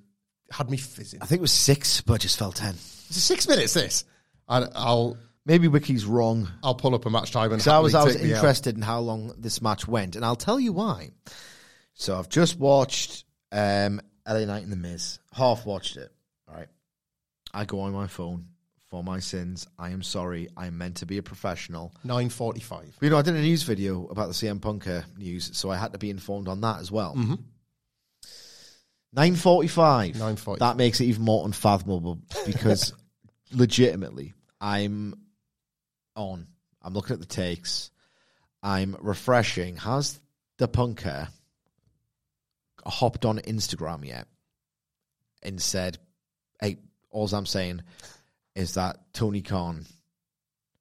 [0.51, 1.23] had me fizzing.
[1.23, 2.75] I think it was six, but I just felt ten.
[2.75, 3.75] It's six minutes.
[3.75, 4.05] This,
[4.49, 5.17] and I'll
[5.49, 6.47] Maybe Wiki's wrong.
[6.63, 9.01] I'll pull up a match time and So I was I was interested in how
[9.01, 11.11] long this match went, and I'll tell you why.
[11.95, 16.13] So I've just watched um, LA Knight in the Miz, half watched it.
[16.47, 16.69] All right,
[17.55, 18.49] I go on my phone
[18.91, 19.67] for my sins.
[19.79, 20.51] I am sorry.
[20.55, 21.95] I am meant to be a professional.
[22.05, 22.99] Nine forty-five.
[23.01, 25.79] You know, I did a news video about the CM Punk uh, news, so I
[25.79, 27.15] had to be informed on that as well.
[27.17, 27.37] Mm-hmm.
[29.12, 30.14] Nine forty-five.
[30.16, 30.59] 9:45.
[30.59, 32.92] That makes it even more unfathomable because,
[33.53, 35.14] legitimately, I'm
[36.14, 36.47] on.
[36.83, 37.90] I'm looking at the takes.
[38.62, 39.77] I'm refreshing.
[39.77, 40.21] Has
[40.59, 41.29] the punker
[42.85, 44.29] hopped on Instagram yet
[45.42, 45.99] and said,
[46.61, 46.79] "Hey,
[47.11, 47.83] all I'm saying
[48.55, 49.87] is that Tony Khan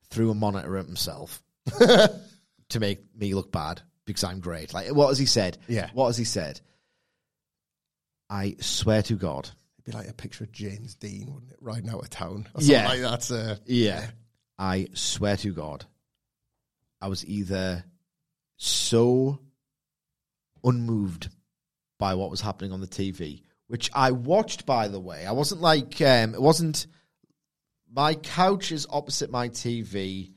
[0.10, 1.42] threw a monitor at himself
[1.80, 5.58] to make me look bad because I'm great." Like, what has he said?
[5.70, 5.90] Yeah.
[5.94, 6.60] What has he said?
[8.30, 11.90] I swear to God, It'd be like a picture of James Dean, wouldn't it, riding
[11.90, 12.48] out of town?
[12.54, 12.88] Or Yeah.
[12.88, 13.32] something like that.
[13.32, 14.12] Uh, Yeah.
[14.58, 15.86] I swear to God,
[17.00, 17.86] I was either
[18.58, 19.40] so
[20.64, 21.30] unmoved
[22.00, 25.26] by what was happening on the TV, which I watched, by the way.
[25.26, 26.88] I wasn't like, um, it wasn't,
[27.90, 30.34] my couch is opposite my TV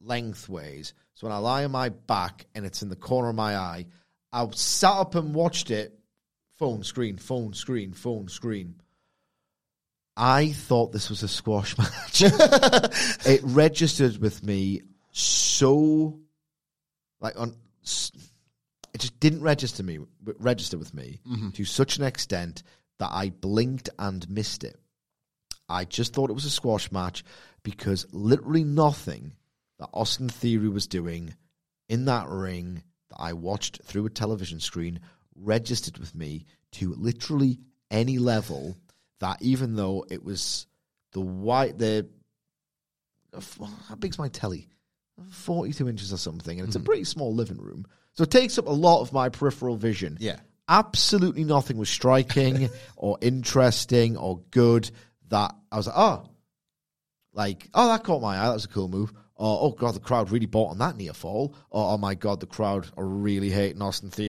[0.00, 0.94] lengthways.
[1.14, 3.86] So when I lie on my back and it's in the corner of my eye,
[4.32, 5.98] I sat up and watched it
[6.62, 8.76] phone screen, phone screen, phone screen.
[10.16, 12.22] I thought this was a squash match.
[12.22, 16.20] it registered with me so
[17.20, 19.98] like on it just didn't register me
[20.38, 21.50] register with me mm-hmm.
[21.50, 22.62] to such an extent
[23.00, 24.78] that I blinked and missed it.
[25.68, 27.24] I just thought it was a squash match
[27.64, 29.32] because literally nothing
[29.80, 31.34] that Austin Theory was doing
[31.88, 35.00] in that ring that I watched through a television screen
[35.42, 37.58] registered with me to literally
[37.90, 38.76] any level
[39.20, 40.66] that even though it was
[41.12, 42.08] the white the
[43.88, 44.68] how big's my telly?
[45.30, 46.86] 42 inches or something and it's a mm-hmm.
[46.86, 47.86] pretty small living room.
[48.14, 50.16] So it takes up a lot of my peripheral vision.
[50.20, 50.40] Yeah.
[50.68, 54.90] absolutely nothing was striking or interesting or good
[55.28, 56.28] that i was like oh
[57.32, 58.46] like oh that caught my eye.
[58.46, 59.12] That was a cool move.
[59.34, 61.54] Or oh god the crowd really bought on that near fall.
[61.70, 64.28] Or oh my god the crowd are really hating austin Theory.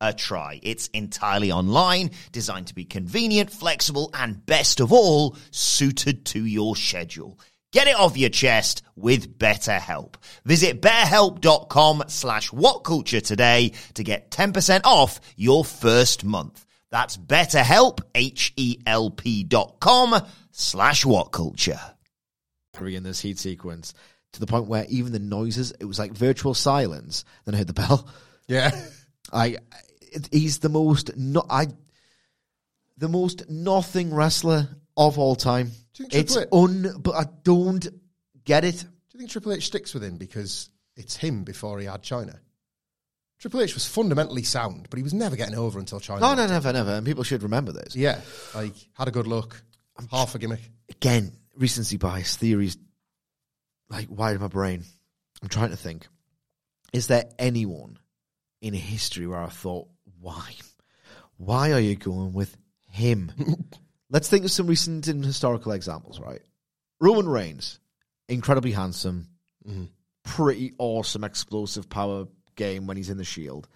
[0.00, 0.60] a try.
[0.62, 6.76] It's entirely online, designed to be convenient, flexible, and best of all, suited to your
[6.76, 7.38] schedule.
[7.70, 10.14] Get it off your chest with BetterHelp.
[10.44, 16.64] Visit betterhelp.com slash whatculture today to get 10% off your first month.
[16.90, 20.18] That's betterhelp, H-E-L-P dot com
[20.50, 21.80] slash whatculture.
[22.80, 23.92] in this heat sequence
[24.32, 27.24] to the point where even the noises, it was like virtual silence.
[27.44, 28.08] Then I heard the bell.
[28.46, 28.70] Yeah.
[29.30, 29.60] I, it,
[30.32, 31.68] he's the most no, I,
[32.96, 35.70] the most nothing wrestler of all time.
[35.94, 37.86] Do you think It's un, but I don't
[38.44, 38.78] get it.
[38.80, 42.38] Do you think Triple H sticks with him because it's him before he had Chyna?
[43.38, 46.20] Triple H was fundamentally sound, but he was never getting over until Chyna.
[46.20, 46.90] No, no, never, never.
[46.90, 47.94] And people should remember this.
[47.94, 48.20] Yeah,
[48.54, 49.62] like had a good look,
[49.96, 50.70] I'm half a gimmick.
[50.90, 52.76] Again, recency bias theories,
[53.88, 54.84] like wide in my brain.
[55.42, 56.08] I'm trying to think.
[56.92, 57.98] Is there anyone
[58.60, 59.88] in history where I thought,
[60.20, 60.54] why?
[61.36, 62.56] Why are you going with
[62.90, 63.32] him?
[64.10, 66.40] Let's think of some recent and historical examples, right?
[67.00, 67.78] Roman Reigns,
[68.28, 69.28] incredibly handsome,
[69.66, 69.84] mm-hmm.
[70.24, 72.26] pretty awesome, explosive power
[72.56, 73.68] game when he's in the Shield.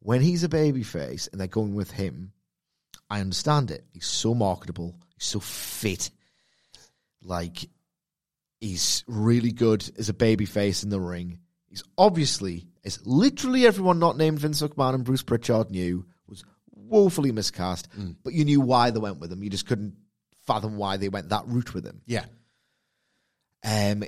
[0.00, 2.32] When he's a babyface and they're going with him,
[3.10, 3.84] I understand it.
[3.92, 4.94] He's so marketable.
[5.16, 6.10] He's so fit.
[7.22, 7.68] Like,
[8.60, 11.38] he's really good as a babyface in the ring.
[11.68, 16.42] He's obviously, as literally everyone not named Vince McMahon and Bruce Pritchard knew, was
[16.74, 17.88] woefully miscast.
[18.24, 19.42] But you knew why they went with him.
[19.42, 19.94] You just couldn't
[20.46, 22.00] fathom why they went that route with him.
[22.06, 22.24] Yeah,
[23.64, 24.02] Um,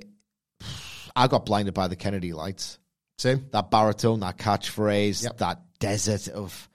[1.14, 2.78] I got blinded by the Kennedy lights.
[3.18, 3.46] same.
[3.52, 5.38] That baritone, that catchphrase, Yep.
[5.38, 6.66] that desert of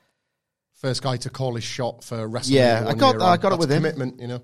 [0.73, 2.57] First guy to call his shot for wrestling.
[2.57, 3.39] Yeah, I got I on.
[3.39, 3.77] got it That's with him.
[3.81, 4.19] commitment.
[4.21, 4.43] You know,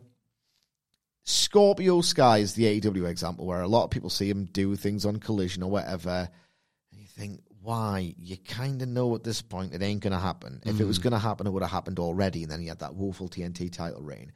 [1.24, 5.06] Scorpio Sky is the AEW example where a lot of people see him do things
[5.06, 6.30] on collision or whatever.
[6.92, 8.16] And you think, why?
[8.18, 10.62] You kind of know at this point it ain't going to happen.
[10.66, 11.04] If it was mm.
[11.04, 12.44] going to happen, it would have happened already.
[12.44, 14.32] And then he had that woeful TNT title reign.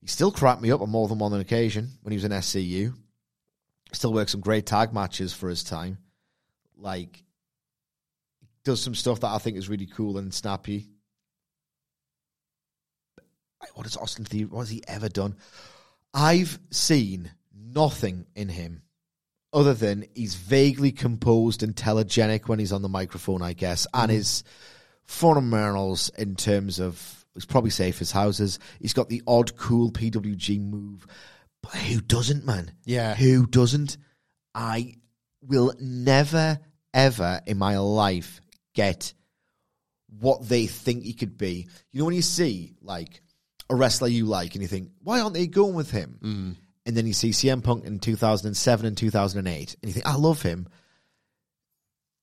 [0.00, 2.94] He still cracked me up on more than one occasion when he was in SCU.
[3.92, 5.98] Still worked some great tag matches for his time.
[6.76, 7.24] Like,
[8.64, 10.88] does some stuff that I think is really cool and snappy.
[13.74, 14.44] What has Austin Theory?
[14.44, 15.36] What has he ever done?
[16.12, 18.82] I've seen nothing in him
[19.58, 24.08] other than he's vaguely composed and telegenic when he's on the microphone, I guess, and
[24.08, 24.14] mm.
[24.14, 24.44] his
[25.04, 28.60] fundamentals in terms of he's probably safe as houses.
[28.80, 31.08] He's got the odd cool PWG move,
[31.60, 32.70] but who doesn't, man?
[32.84, 33.16] Yeah.
[33.16, 33.98] who doesn't?
[34.54, 34.94] I
[35.42, 36.60] will never,
[36.94, 38.40] ever in my life
[38.74, 39.12] get
[40.20, 41.66] what they think he could be.
[41.90, 43.22] You know, when you see like
[43.68, 46.18] a wrestler you like and you think, why aren't they going with him?
[46.22, 46.56] Mm.
[46.88, 50.40] And then you see CM Punk in 2007 and 2008, and you think, I love
[50.42, 50.68] him.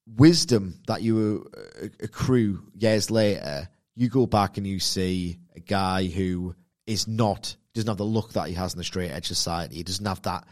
[0.07, 6.07] Wisdom that you uh, accrue years later, you go back and you see a guy
[6.07, 6.55] who
[6.87, 9.75] is not, doesn't have the look that he has in the straight edge society.
[9.75, 10.47] He doesn't have that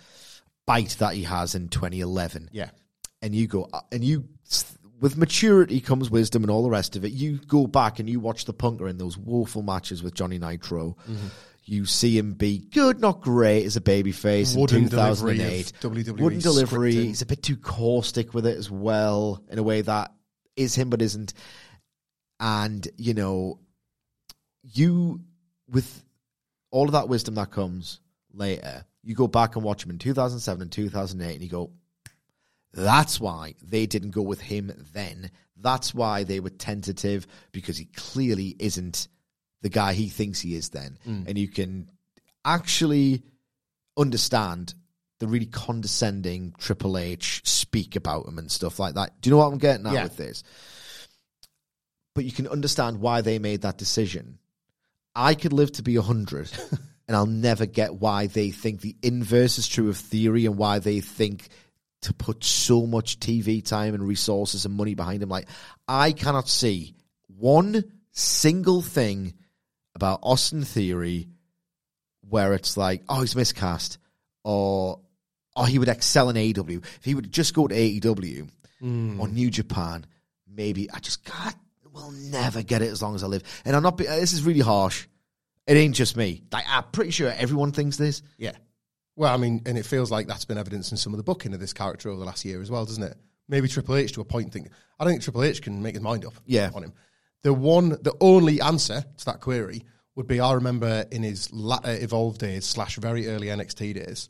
[0.65, 2.69] bite that he has in 2011 yeah,
[3.21, 4.27] and you go uh, and you
[4.99, 7.11] with maturity comes wisdom and all the rest of it.
[7.11, 10.95] You go back and you watch the punker in those woeful matches with Johnny Nitro.
[11.65, 15.71] You see him be good, not great as a babyface in 2008.
[16.03, 16.93] delivery Wooden delivery.
[16.93, 17.03] scripting.
[17.05, 20.11] He's a bit too caustic with it as well, in a way that
[20.55, 21.33] is him but isn't.
[22.39, 23.59] And you know,
[24.61, 25.21] you
[25.69, 26.03] with
[26.71, 28.01] all of that wisdom that comes
[28.33, 31.71] later, you go back and watch him in 2007 and 2008, and you go,
[32.73, 35.31] that's why they didn't go with him then.
[35.55, 39.07] That's why they were tentative because he clearly isn't
[39.63, 40.99] the guy he thinks he is then.
[41.03, 41.23] Hmm.
[41.25, 41.89] And you can
[42.45, 43.23] actually
[43.97, 44.75] understand
[45.19, 49.19] the really condescending Triple H speak about him and stuff like that.
[49.21, 50.03] Do you know what I'm getting at Yeah.
[50.03, 50.43] with this?
[52.13, 54.37] But you can understand why they made that decision.
[55.15, 56.51] I could live to be 100
[57.07, 60.79] and I'll never get why they think the inverse is true of theory and why
[60.79, 61.47] they think
[62.01, 65.29] to put so much TV time and resources and money behind him.
[65.29, 65.47] Like,
[65.87, 66.95] I cannot see
[67.37, 69.33] one single thing
[69.95, 71.27] about Austin Theory
[72.27, 73.97] where it's like, oh, he's miscast,
[74.43, 74.99] or
[75.55, 76.77] oh, he would excel in AEW.
[76.83, 79.19] If he would just go to AEW hmm.
[79.19, 80.05] or New Japan,
[80.47, 81.53] maybe I just God
[81.91, 83.43] will never get it as long as I live.
[83.65, 83.97] And I'm not.
[83.97, 85.05] be- This is really harsh.
[85.67, 86.43] It ain't just me.
[86.51, 88.21] Like, I'm pretty sure everyone thinks this.
[88.37, 88.53] yeah.
[89.15, 91.53] Well, I mean, and it feels like that's been evidenced in some of the booking
[91.53, 93.15] of this character over the last year as well, doesn't it?
[93.47, 94.69] Maybe Triple H to a point think
[94.99, 96.71] I don't think Triple H can make his mind up Yeah.
[96.73, 96.93] on him.
[97.43, 99.83] The one, the only answer to that query
[100.15, 104.29] would be I remember in his latter evolved days slash very early NXT days,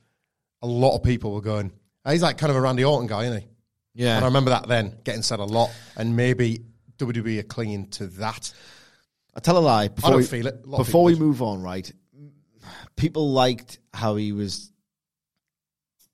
[0.62, 1.72] a lot of people were going,
[2.06, 3.48] "Ah, he's like kind of a Randy Orton guy, isn't he?
[3.94, 4.16] Yeah.
[4.16, 6.62] And I remember that then getting said a lot, and maybe
[6.98, 8.52] WWE are clinging to that.
[9.36, 9.88] I tell a lie.
[9.90, 10.62] Before don't we, feel it.
[10.64, 11.92] A lot of Before we move on, right?
[12.96, 14.72] People liked how he was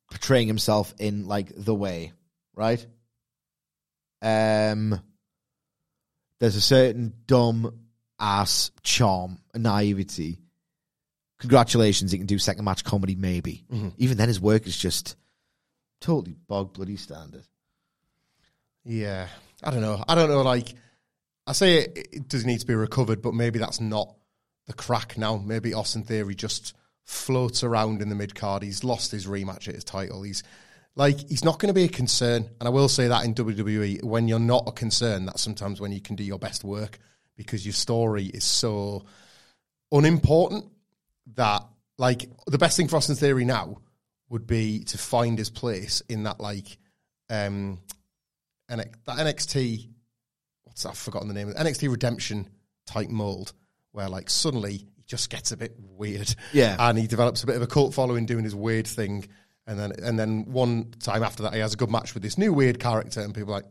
[0.10, 2.14] portraying himself in like the way,
[2.56, 2.86] right?
[4.22, 5.00] Um,
[6.40, 7.80] there's a certain dumb
[8.20, 10.40] ass charm, and naivety.
[11.40, 13.64] Congratulations, he can do second match comedy, maybe.
[13.72, 13.90] Mm-hmm.
[13.98, 15.16] Even then, his work is just
[16.02, 17.44] totally bog bloody standard.
[18.84, 19.28] Yeah,
[19.64, 20.04] I don't know.
[20.08, 20.42] I don't know.
[20.42, 20.74] Like
[21.48, 24.16] I say, it, it does need to be recovered, but maybe that's not
[24.68, 25.38] the crack now.
[25.38, 28.64] Maybe Austin Theory just floats around in the mid card.
[28.64, 30.22] He's lost his rematch at his title.
[30.24, 30.44] He's
[30.96, 34.04] like he's not going to be a concern, and I will say that in WWE,
[34.04, 37.00] when you're not a concern, that's sometimes when you can do your best work
[37.36, 39.06] because your story is so
[39.92, 40.66] unimportant
[41.36, 41.64] that
[41.98, 43.78] like the best thing for Austin Theory now
[44.30, 46.78] would be to find his place in that like
[47.30, 47.80] um
[48.70, 49.90] NX, that NXT
[50.64, 50.90] what's that?
[50.90, 51.60] I've forgotten the name of it.
[51.60, 52.50] NXT Redemption
[52.86, 53.54] type mold
[53.92, 56.34] where like suddenly he just gets a bit weird.
[56.54, 56.76] Yeah.
[56.80, 59.28] And he develops a bit of a cult following doing his weird thing.
[59.70, 62.40] And then and then one time after that he has a good match with this
[62.40, 63.66] new weird character and people are like,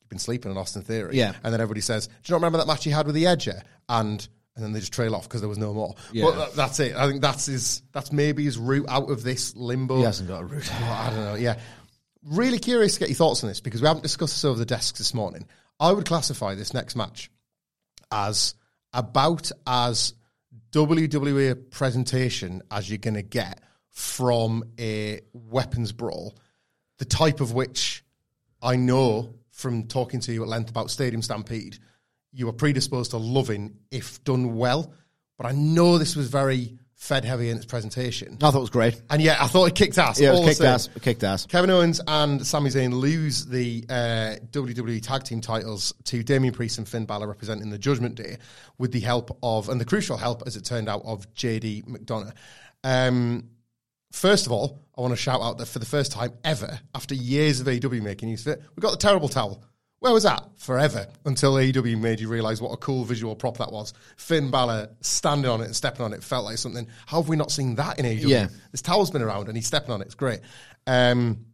[0.00, 1.16] You've been sleeping on Austin Theory.
[1.16, 1.34] Yeah.
[1.44, 3.48] And then everybody says, Do you not remember that match he had with the Edge?
[3.88, 5.94] And and then they just trail off because there was no more.
[6.12, 6.24] Yeah.
[6.24, 6.96] But that, that's it.
[6.96, 9.98] I think that's his that's maybe his route out of this limbo.
[9.98, 10.68] He hasn't got a route.
[10.80, 11.34] Well, I don't know.
[11.36, 11.60] Yeah,
[12.24, 14.66] really curious to get your thoughts on this because we haven't discussed this over the
[14.66, 15.46] desks this morning.
[15.78, 17.30] I would classify this next match
[18.10, 18.54] as
[18.92, 20.14] about as
[20.72, 23.60] WWE presentation as you're going to get
[23.96, 26.36] from a weapons brawl,
[26.98, 28.04] the type of which
[28.60, 31.78] I know from talking to you at length about Stadium Stampede,
[32.30, 34.92] you are predisposed to loving if done well.
[35.38, 38.36] But I know this was very Fed heavy in its presentation.
[38.42, 39.00] I thought it was great.
[39.08, 40.20] And yeah, I thought it kicked ass.
[40.20, 40.94] Yeah, it all was the kicked same.
[40.96, 41.00] ass.
[41.00, 41.46] Kicked ass.
[41.46, 46.76] Kevin Owens and Sami Zayn lose the uh, WWE Tag Team titles to Damian Priest
[46.76, 48.36] and Finn Balor representing the Judgment Day
[48.76, 52.34] with the help of, and the crucial help, as it turned out, of JD McDonagh.
[52.84, 53.48] Um,
[54.16, 57.14] first of all, I want to shout out that for the first time ever, after
[57.14, 59.62] years of AEW making use of it, we got the terrible towel.
[59.98, 60.44] Where was that?
[60.56, 61.06] Forever.
[61.24, 63.92] Until AEW made you realise what a cool visual prop that was.
[64.16, 66.86] Finn Balor standing on it and stepping on it felt like something.
[67.06, 68.28] How have we not seen that in AEW?
[68.28, 68.48] Yeah.
[68.72, 70.06] This towel's been around and he's stepping on it.
[70.06, 70.40] It's great.
[70.86, 71.46] Um,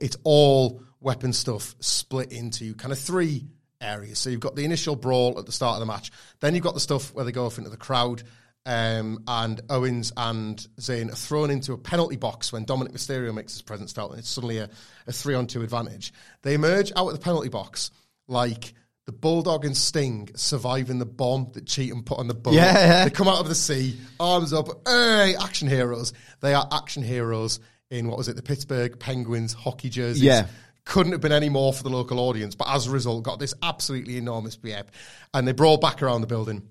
[0.00, 3.46] it's all weapon stuff split into kind of three
[3.80, 4.18] areas.
[4.18, 6.10] So you've got the initial brawl at the start of the match.
[6.40, 8.22] Then you've got the stuff where they go off into the crowd.
[8.68, 13.54] Um, and Owens and Zayn are thrown into a penalty box when Dominic Mysterio makes
[13.54, 14.68] his presence felt, and it's suddenly a,
[15.06, 16.12] a three on two advantage.
[16.42, 17.90] They emerge out of the penalty box
[18.26, 18.74] like
[19.06, 22.52] the Bulldog and Sting surviving the bomb that Cheatham put on the boat.
[22.52, 23.04] Yeah, yeah.
[23.04, 26.12] They come out of the sea, arms up, hey, action heroes.
[26.40, 27.60] They are action heroes
[27.90, 30.22] in, what was it, the Pittsburgh Penguins hockey jerseys.
[30.22, 30.46] Yeah.
[30.84, 33.54] Couldn't have been any more for the local audience, but as a result, got this
[33.62, 34.84] absolutely enormous BF.
[35.32, 36.68] And they brawl back around the building.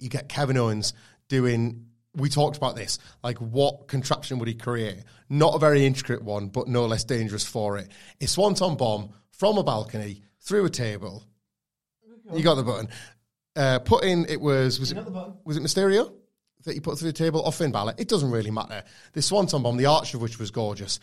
[0.00, 0.92] You get Kevin Owens
[1.30, 1.86] doing.
[2.14, 2.98] We talked about this.
[3.22, 5.04] Like, what contraption would he create?
[5.28, 7.88] Not a very intricate one, but no less dangerous for it.
[8.20, 11.22] A swanton bomb from a balcony through a table.
[12.34, 12.88] You got the button.
[13.56, 14.26] Uh, put in.
[14.28, 14.98] It was was it
[15.44, 16.12] was it Mysterio
[16.64, 17.94] that you put through the table or Finn Balor?
[17.96, 18.82] It doesn't really matter.
[19.12, 21.00] The swanton bomb, the arch of which was gorgeous,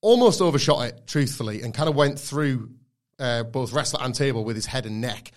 [0.00, 2.70] almost overshot it truthfully, and kind of went through
[3.18, 5.32] uh, both wrestler and table with his head and neck.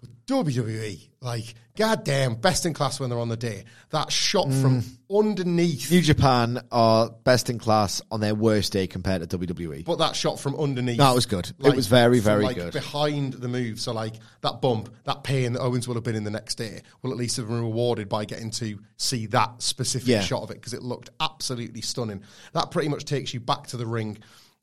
[0.00, 3.62] But WWE, like, goddamn, best in class when they're on the day.
[3.90, 4.98] That shot from mm.
[5.16, 9.84] underneath, New Japan are best in class on their worst day compared to WWE.
[9.84, 11.00] but that shot from underneath.
[11.00, 11.52] It was good.
[11.62, 12.72] It was very, from, very like, good.
[12.72, 16.24] Behind the move, so like that bump, that pain that Owens will have been in
[16.24, 20.08] the next day, will at least have been rewarded by getting to see that specific
[20.08, 20.20] Yeah.
[20.22, 22.22] shot of it because it looked absolutely stunning.
[22.54, 24.18] That pretty much takes you back to the ring.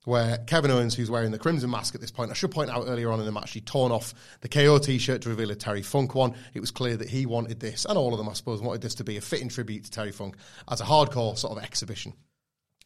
[0.06, 2.86] Where Kevin Owens, who's wearing the crimson mask at this point, I should point out
[2.88, 5.82] earlier on in the match, he torn off the KO t-shirt to reveal a Terry
[5.82, 6.36] Funk one.
[6.54, 8.96] It was clear that he wanted this, and all of them, I suppose, wanted this
[8.96, 10.38] to be a fitting tribute to Terry Funk
[10.70, 12.14] as a hardcore sort of exhibition.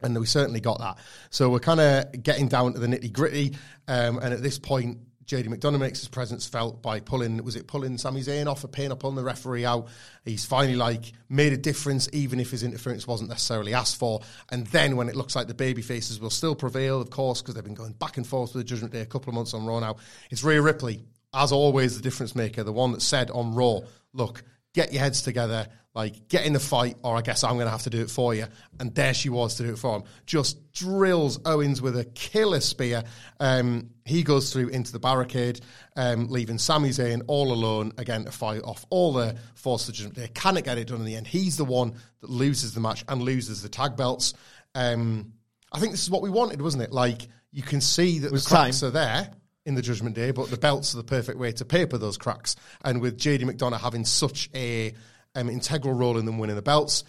[0.02, 0.98] And we certainly got that.
[1.28, 3.56] So we're kind of getting down to the nitty gritty.
[3.86, 4.98] Um, and at this point,
[5.30, 8.68] JD McDonagh makes his presence felt by pulling, was it pulling Sami Zayn off a
[8.68, 9.86] pin or pulling the referee out?
[10.24, 14.22] He's finally like made a difference, even if his interference wasn't necessarily asked for.
[14.50, 17.54] And then when it looks like the baby faces will still prevail, of course, because
[17.54, 19.64] they've been going back and forth with the Judgment Day a couple of months on
[19.64, 19.96] Raw now,
[20.32, 24.42] it's Rhea Ripley, as always, the difference maker, the one that said on Raw, look,
[24.74, 27.70] get your heads together, like get in the fight, or I guess I'm going to
[27.70, 28.46] have to do it for you.
[28.78, 30.04] And there she was to do it for him.
[30.24, 33.02] Just drills Owens with a killer spear.
[33.40, 35.60] Um, he goes through into the barricade,
[35.96, 40.16] um, leaving Sami Zayn all alone again to fight off all the force of Judgment
[40.16, 40.28] Day.
[40.32, 41.26] Cannot get it done in the end.
[41.26, 44.34] He's the one that loses the match and loses the tag belts.
[44.76, 45.32] Um,
[45.72, 46.92] I think this is what we wanted, wasn't it?
[46.92, 48.88] Like you can see that the cracks time.
[48.88, 49.30] are there
[49.66, 52.56] in the Judgment Day, but the belts are the perfect way to paper those cracks.
[52.84, 54.94] And with JD McDonagh having such a
[55.34, 57.04] um, integral role in them winning the belts,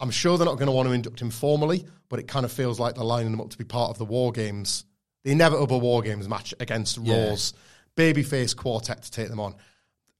[0.00, 2.52] I'm sure they're not going to want to induct him formally, but it kind of
[2.52, 4.84] feels like they're lining them up to be part of the War Games,
[5.24, 7.28] the inevitable War Games match against Yeah.
[7.28, 7.54] Raw's
[7.96, 9.54] babyface quartet to take them on.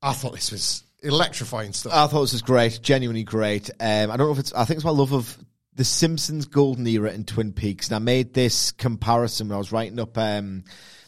[0.02, 1.92] I thought this was electrifying stuff.
[1.92, 3.70] I thought this was great, genuinely great.
[3.80, 4.52] Um, I don't know if it's.
[4.54, 5.36] I think it's my love of
[5.74, 9.72] the Simpsons golden era in Twin Peaks, and I made this comparison when I was
[9.72, 10.64] writing up um,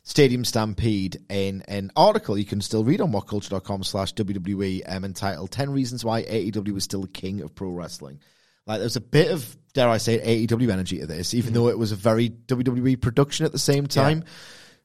[0.09, 5.50] Stadium Stampede in an article you can still read on whatculture.com slash WWE um, entitled
[5.50, 8.18] 10 Reasons Why AEW is Still the King of Pro Wrestling.
[8.66, 11.68] Like there's a bit of, dare I say it, AEW energy to this, even though
[11.68, 14.24] it was a very WWE production at the same time.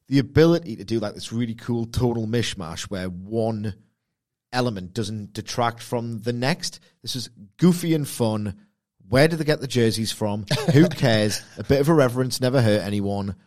[0.09, 3.75] The ability to do like this really cool tonal mishmash where one
[4.51, 6.81] element doesn't detract from the next.
[7.01, 8.57] This is goofy and fun.
[9.07, 10.45] Where did they get the jerseys from?
[10.73, 11.41] Who cares?
[11.57, 13.37] a bit of irreverence never hurt anyone.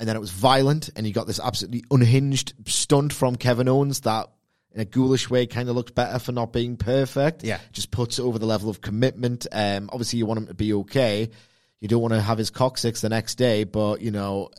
[0.00, 4.00] And then it was violent, and you got this absolutely unhinged stunt from Kevin Owens
[4.00, 4.28] that,
[4.72, 7.44] in a ghoulish way, kind of looked better for not being perfect.
[7.44, 7.60] Yeah.
[7.72, 9.46] just puts it over the level of commitment.
[9.52, 11.30] Um, obviously, you want him to be okay.
[11.80, 14.50] You don't want to have his coccyx the next day, but you know,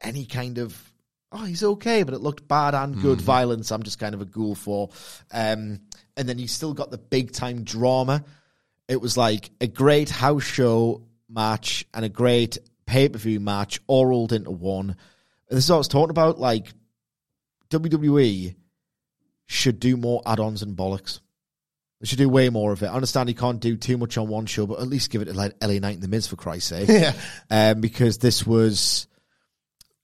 [0.00, 0.92] any kind of
[1.34, 3.72] oh, he's okay, but it looked bad and good violence.
[3.72, 4.90] I'm just kind of a ghoul for.
[5.32, 5.80] Um,
[6.16, 8.24] and then you still got the big time drama.
[8.86, 13.80] It was like a great house show match and a great pay per view match
[13.86, 14.96] all rolled into one.
[15.48, 16.38] This is what I was talking about.
[16.38, 16.68] Like
[17.70, 18.54] WWE
[19.46, 21.20] should do more add ons and bollocks.
[22.00, 22.86] They should do way more of it.
[22.86, 25.26] I understand you can't do too much on one show, but at least give it
[25.26, 26.88] to like LA Knight and the Miz for Christ's sake.
[26.88, 27.12] Yeah.
[27.50, 29.06] Um, because this was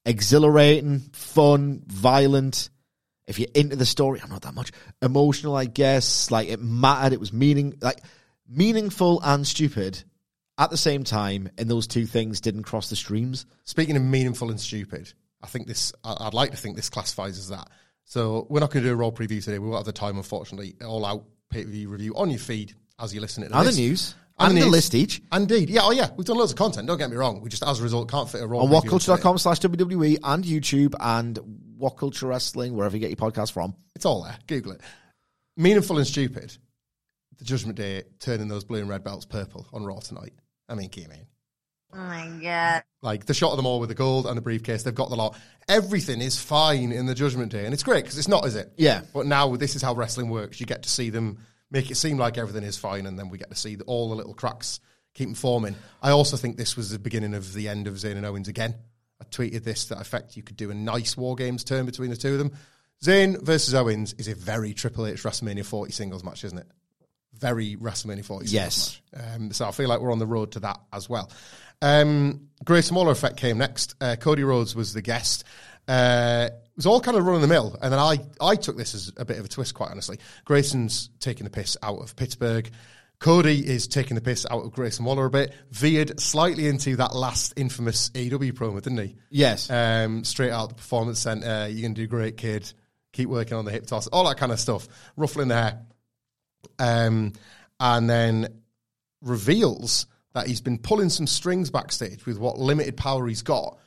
[0.04, 2.70] exhilarating, fun, violent.
[3.26, 4.72] If you're into the story, I'm not that much
[5.02, 6.30] emotional, I guess.
[6.30, 7.12] Like it mattered.
[7.12, 8.00] It was meaning, like
[8.48, 10.02] meaningful and stupid
[10.60, 13.46] at the same time, and those two things didn't cross the streams.
[13.64, 15.92] Speaking of meaningful and stupid, I think this.
[16.04, 17.68] I'd like to think this classifies as that.
[18.04, 19.58] So we're not going to do a raw preview today.
[19.58, 20.74] We won't have the time, unfortunately.
[20.84, 23.74] All out pay per view review on your feed as you listen to And this.
[23.76, 24.14] the news.
[24.38, 24.70] And And the news.
[24.72, 25.20] list each.
[25.32, 26.86] Indeed, yeah, oh yeah, we've done loads of content.
[26.86, 27.40] Don't get me wrong.
[27.40, 30.94] We just, as a result, can't fit a raw On whatculture.com slash WWE and YouTube
[30.98, 31.38] and
[31.76, 33.74] What Culture Wrestling, wherever you get your podcast from.
[33.94, 34.36] It's all there.
[34.46, 34.80] Google it.
[35.56, 36.56] Meaningful and stupid.
[37.38, 40.32] The Judgment Day turning those blue and red belts purple on Raw tonight.
[40.70, 41.26] I mean, can you mean?
[41.92, 42.84] Oh my god.
[43.02, 45.16] Like the shot of them all with the gold and the briefcase, they've got the
[45.16, 45.36] lot.
[45.68, 48.72] Everything is fine in the Judgment Day, and it's great because it's not, is it?
[48.76, 49.02] Yeah.
[49.12, 50.60] But now this is how wrestling works.
[50.60, 51.38] You get to see them
[51.70, 54.08] make it seem like everything is fine, and then we get to see the, all
[54.08, 54.80] the little cracks
[55.14, 55.74] keep forming.
[56.02, 58.74] I also think this was the beginning of the end of Zayn and Owens again.
[59.20, 62.16] I tweeted this that effect you could do a nice War Games turn between the
[62.16, 62.52] two of them.
[63.02, 66.66] Zayn versus Owens is a very Triple H WrestleMania 40 singles match, isn't it?
[67.40, 69.00] Very WrestleMania 40 Yes.
[69.14, 71.30] Um, so I feel like we're on the road to that as well.
[71.82, 73.94] Um, Grayson Waller effect came next.
[74.00, 75.44] Uh, Cody Rhodes was the guest.
[75.88, 78.76] Uh, it was all kind of run of the mill, and then I I took
[78.76, 80.18] this as a bit of a twist, quite honestly.
[80.44, 82.70] Grayson's taking the piss out of Pittsburgh.
[83.18, 85.52] Cody is taking the piss out of Grayson Waller a bit.
[85.70, 89.16] Veered slightly into that last infamous AEW promo, didn't he?
[89.28, 89.68] Yes.
[89.70, 91.68] Um, straight out the performance center.
[91.68, 92.72] You're gonna do great, kid.
[93.12, 94.86] Keep working on the hip toss, all that kind of stuff.
[95.16, 95.82] Ruffling the hair
[96.78, 97.32] um,
[97.78, 98.60] and then
[99.22, 103.78] reveals that he's been pulling some strings backstage with what limited power he's got.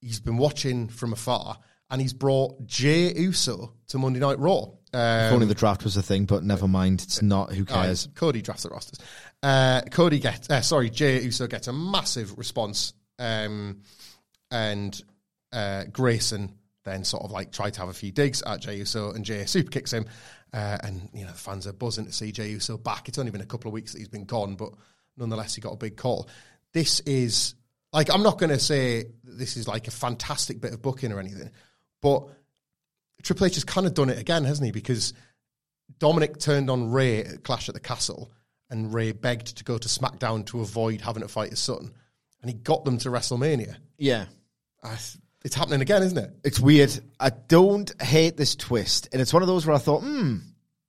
[0.00, 1.58] He's been watching from afar,
[1.90, 4.66] and he's brought Jey Uso to Monday Night Raw.
[4.94, 7.02] Um, if only the draft was a thing, but never mind.
[7.02, 7.52] It's not.
[7.52, 8.08] Who Oh, cares?
[8.14, 8.98] Cody drafts the rosters.
[9.42, 13.80] Uh, Cody gets, uh, sorry, Jey Uso gets a massive response, um,
[14.50, 15.00] and
[15.52, 16.54] uh, Grayson
[16.84, 19.44] then sort of like tried to have a few digs at Jey Uso, and Jey
[19.46, 20.06] super kicks him,
[20.52, 23.08] uh, and you know the fans are buzzing to see Jey Uso back.
[23.08, 24.70] It's only been a couple of weeks that he's been gone, but
[25.16, 26.28] nonetheless he got a big call.
[26.72, 27.54] This is
[27.92, 31.12] like I'm not going to say that this is like a fantastic bit of booking
[31.12, 31.50] or anything,
[32.00, 32.28] but
[33.22, 34.72] Triple H has kind of done it again, hasn't he?
[34.72, 35.12] Because
[35.98, 38.32] Dominic turned on Rey at Clash at the Castle,
[38.70, 41.92] and Rey begged to go to SmackDown to avoid having to fight his son,
[42.40, 43.76] and he got them to WrestleMania.
[43.98, 44.26] Yeah.
[44.82, 44.98] I,
[45.44, 46.30] it's happening again, isn't it?
[46.44, 46.98] It's weird.
[47.18, 49.08] I don't hate this twist.
[49.12, 50.38] And it's one of those where I thought, hmm,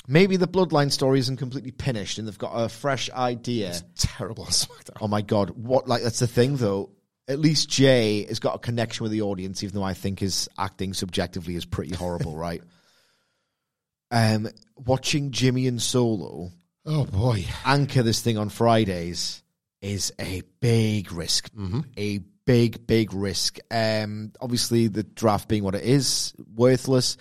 [0.07, 3.73] maybe the bloodline story isn't completely finished and they've got a fresh idea.
[3.97, 4.47] Terrible.
[5.01, 5.51] Oh my God.
[5.51, 6.91] What, like, that's the thing though.
[7.27, 10.49] At least Jey has got a connection with the audience, even though I think his
[10.57, 12.61] acting subjectively is pretty horrible, right?
[14.11, 16.51] Um, watching Jimmy and Solo
[16.85, 19.41] Oh boy, anchor this thing on Fridays
[19.81, 21.51] is a big risk.
[21.53, 21.81] mm-hmm.
[21.97, 23.59] A big, big risk.
[23.71, 27.17] Um, obviously, the draft being what it is, worthless,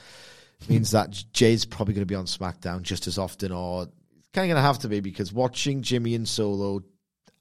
[0.69, 3.87] means that Jey's probably going to be on SmackDown just as often, or
[4.33, 6.83] kind of going to have to be because watching Jimmy and Solo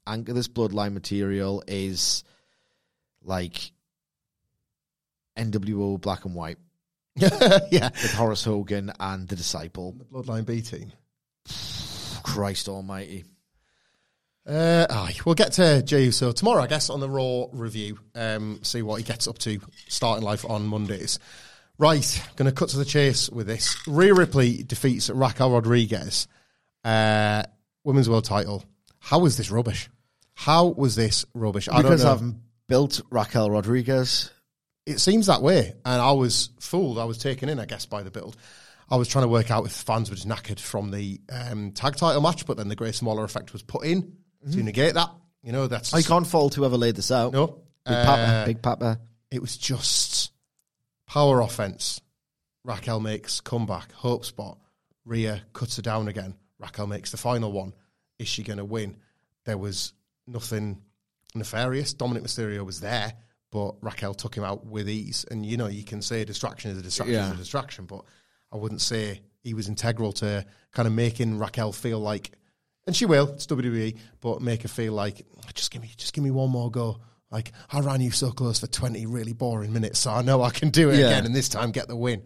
[0.06, 2.24] anchor this bloodline material is
[3.22, 3.72] like
[5.36, 6.58] NWO Black and White
[7.16, 7.90] yeah.
[7.90, 9.92] with Horace Hogan and the Disciple.
[9.92, 10.92] The Bloodline B team.
[12.22, 13.24] Christ Almighty.
[14.44, 17.98] Uh, aye, we'll get to Jey Uso tomorrow, I guess, on the Raw review.
[18.14, 21.18] Um, see what he gets up to starting life on Mondays.
[21.78, 23.76] Right, going to cut to the chase with this.
[23.86, 26.26] Rhea Ripley defeats Raquel Rodriguez,
[26.84, 27.44] uh,
[27.84, 28.64] women's world title.
[28.98, 29.88] How was this rubbish?
[30.34, 31.68] How was this rubbish?
[31.68, 32.04] I don't Because.
[32.04, 34.30] I haven't built Raquel Rodriguez.
[34.86, 35.74] it seems that way.
[35.84, 36.98] And I was fooled.
[36.98, 38.36] I was taken in, I guess, by the build.
[38.90, 41.96] I was trying to work out if fans were just knackered from the um, tag
[41.96, 44.16] title match, but then the Grayson Waller effect was put in
[44.50, 45.10] to negate that.
[45.42, 46.08] You know, that's I Mm-hmm.
[46.12, 47.32] can't fault whoever laid this out.
[47.32, 47.46] no.
[47.84, 48.42] Big Uh, Papa.
[48.46, 49.00] Big Papa.
[49.30, 50.32] It was just
[51.08, 52.00] power offense.
[52.64, 54.58] Raquel makes comeback, hope spot.
[55.04, 56.34] Rhea cuts her down again.
[56.60, 57.72] Raquel makes the final one.
[58.20, 58.96] Is she going to win?
[59.44, 59.94] There was
[60.28, 60.80] nothing
[61.34, 61.92] nefarious.
[61.92, 63.14] Dominic Mysterio was there,
[63.50, 65.24] but Raquel took him out with ease.
[65.30, 68.04] And you know, you can say a distraction is a distraction is a distraction, but
[68.52, 72.30] I wouldn't say he was integral to kind of making Raquel feel like,
[72.86, 75.24] and she will, it's WWE, but make her feel like
[75.54, 77.00] just give me, just give me one more go.
[77.30, 80.50] Like I ran you so close for twenty really boring minutes, so I know I
[80.50, 81.06] can do it Yeah.
[81.06, 82.22] again, and this time get the win.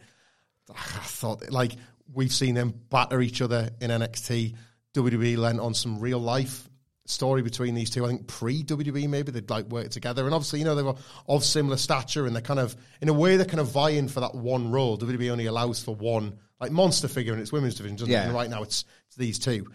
[0.74, 1.72] Ah, I thought like
[2.12, 4.54] we've seen them batter each other in NXT.
[4.94, 6.68] WWE lent on some real life
[7.04, 8.04] story between these two.
[8.04, 10.96] I think pre WWE maybe they'd like work together, and obviously you know they were
[11.28, 14.18] of similar stature, and they're kind of in a way they're kind of vying for
[14.20, 14.98] that one role.
[14.98, 18.16] WWE only allows for one like monster figure in its women's division, doesn't it?
[18.16, 18.24] Yeah.
[18.24, 19.70] And right now it's, it's these two.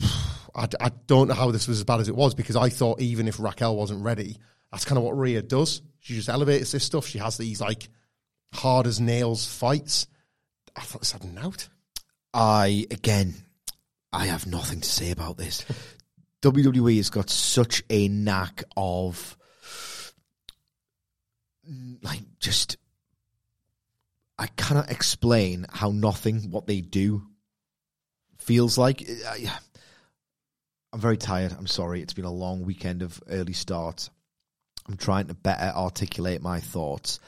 [0.54, 3.00] I, I don't know how this was as bad as it was because I thought
[3.00, 4.38] even if Raquel wasn't ready,
[4.72, 5.82] that's kind of what Rhea does.
[6.00, 7.06] She just elevates this stuff.
[7.06, 7.88] She has these like
[8.52, 10.06] hard as nails fights.
[10.74, 11.68] I thought this had an out.
[12.32, 13.34] I again,
[14.12, 15.64] I have nothing to say about this.
[16.42, 19.36] WWE has got such a knack of
[22.02, 22.76] like just
[24.38, 27.22] I cannot explain how nothing what they do
[28.38, 29.02] feels like.
[30.96, 31.52] I'm very tired.
[31.52, 32.00] I'm sorry.
[32.00, 34.08] It's been a long weekend of early starts.
[34.88, 37.20] I'm trying to better articulate my thoughts.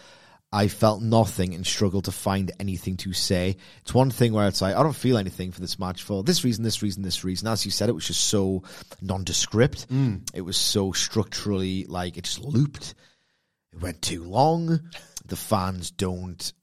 [0.50, 3.58] I felt nothing and struggled to find anything to say.
[3.82, 6.44] It's one thing where it's like, I don't feel anything for this match for this
[6.44, 7.46] reason, this reason, this reason.
[7.46, 8.62] As you said, it was just so
[9.02, 9.86] nondescript.
[9.90, 10.26] Mm.
[10.32, 12.94] It was so structurally, like, it just looped.
[13.74, 14.80] It went too long.
[15.26, 16.54] The fans don't,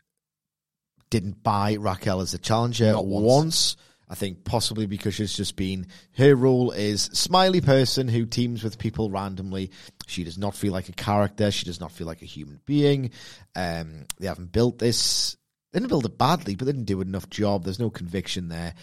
[1.12, 3.26] didn't buy Raquel as a challenger Not once.
[3.28, 3.78] once.
[4.08, 5.88] I think possibly because she's just been
[6.18, 9.72] her role is smiley person who teams with people randomly.
[10.06, 11.50] She does not feel like a character.
[11.50, 13.10] She does not feel like a human being.
[13.56, 15.36] Um, they haven't built this.
[15.72, 17.64] They didn't build it badly, but they didn't do enough job.
[17.64, 18.76] There's no conviction there,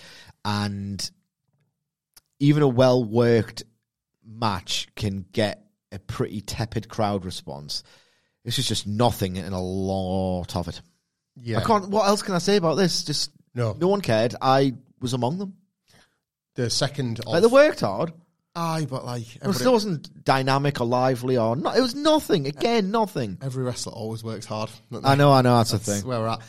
[0.45, 1.09] and
[2.41, 3.63] even a well worked
[4.27, 7.83] match can get a pretty tepid crowd response.
[8.45, 10.83] This is just nothing and a lot of it.
[11.37, 11.89] Yeah, I can't.
[11.89, 13.05] What else can I say about this?
[13.05, 13.77] Just No.
[13.79, 14.35] no one cared.
[14.43, 15.55] I was among them.
[16.55, 18.13] the second of Like they worked hard.
[18.55, 21.77] aye, but like It still wasn't dynamic or lively or not.
[21.77, 22.47] It was nothing.
[22.47, 23.39] Again, nothing.
[23.43, 24.71] every wrestler always works hard.
[25.05, 25.33] I know.
[25.33, 25.57] I know.
[25.59, 26.07] That's, That's the thing.
[26.07, 26.41] where we're at.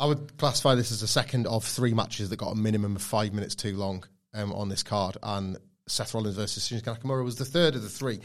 [0.00, 3.02] I would classify this as the second of three matches that got a minimum of
[3.02, 7.36] five minutes too long um, on this card, and Seth Rollins versus Shinsuke Nakamura was
[7.36, 8.18] the third of the three.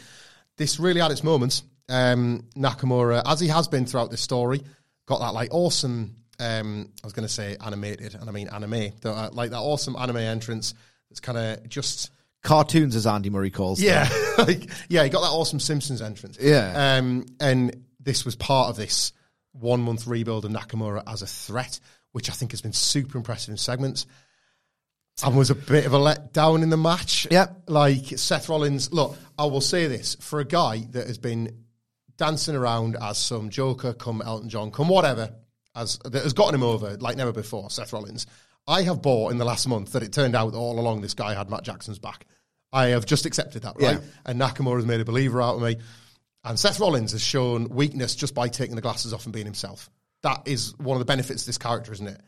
[0.55, 1.61] This really had its moments.
[1.89, 4.63] Um, Nakamura, as he has been throughout this story,
[5.05, 6.15] got that like awesome.
[6.39, 8.91] Um, I was going to say animated, and I mean anime.
[9.01, 10.73] the, uh, like that awesome anime entrance.
[11.09, 12.11] It's kind of just
[12.43, 13.87] Cartoons, as Andy Murray calls them.
[13.87, 16.37] yeah, like yeah, he got that awesome Simpsons entrance.
[16.39, 16.97] Yeah.
[16.97, 19.13] um, and this was part of this
[19.53, 21.79] one month rebuild of Nakamura as a threat,
[22.11, 24.05] which I think has been super impressive in segments.
[25.23, 27.27] And was a bit of a letdown in the match.
[27.31, 27.63] Yep.
[27.67, 28.93] like Seth Rollins.
[28.93, 31.65] Look, I will say this for a guy that has been
[32.17, 35.33] dancing around as some Joker, come Elton John, come whatever,
[35.77, 37.69] as that has gotten him over like never before.
[37.69, 38.27] Seth Rollins.
[38.67, 41.13] I have bought in the last month that it turned out that all along this
[41.13, 42.25] guy had Matt Jackson's back.
[42.73, 43.99] I have just accepted that, right?
[43.99, 44.07] Yeah.
[44.25, 45.77] And Nakamura has made a believer out of me.
[46.43, 49.89] And Seth Rollins has shown weakness just by taking the glasses off and being himself.
[50.23, 52.19] That is one of the benefits of this character, isn't it?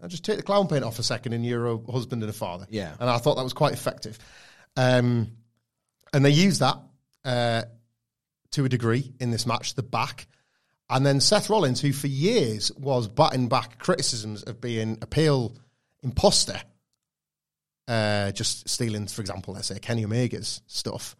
[0.00, 2.32] Now just take the clown paint off a second and you're a husband and a
[2.32, 2.66] father.
[2.70, 2.94] Yeah.
[3.00, 4.18] And I thought that was quite effective.
[4.76, 5.32] Um,
[6.12, 6.78] and they used that
[7.24, 7.62] uh,
[8.52, 10.28] to a degree in this match, the back.
[10.90, 15.54] And then Seth Rollins, who for years was batting back criticisms of being a pale
[16.02, 16.60] imposter,
[17.86, 21.16] uh, just stealing, for example, let's say Kenny Omega's stuff,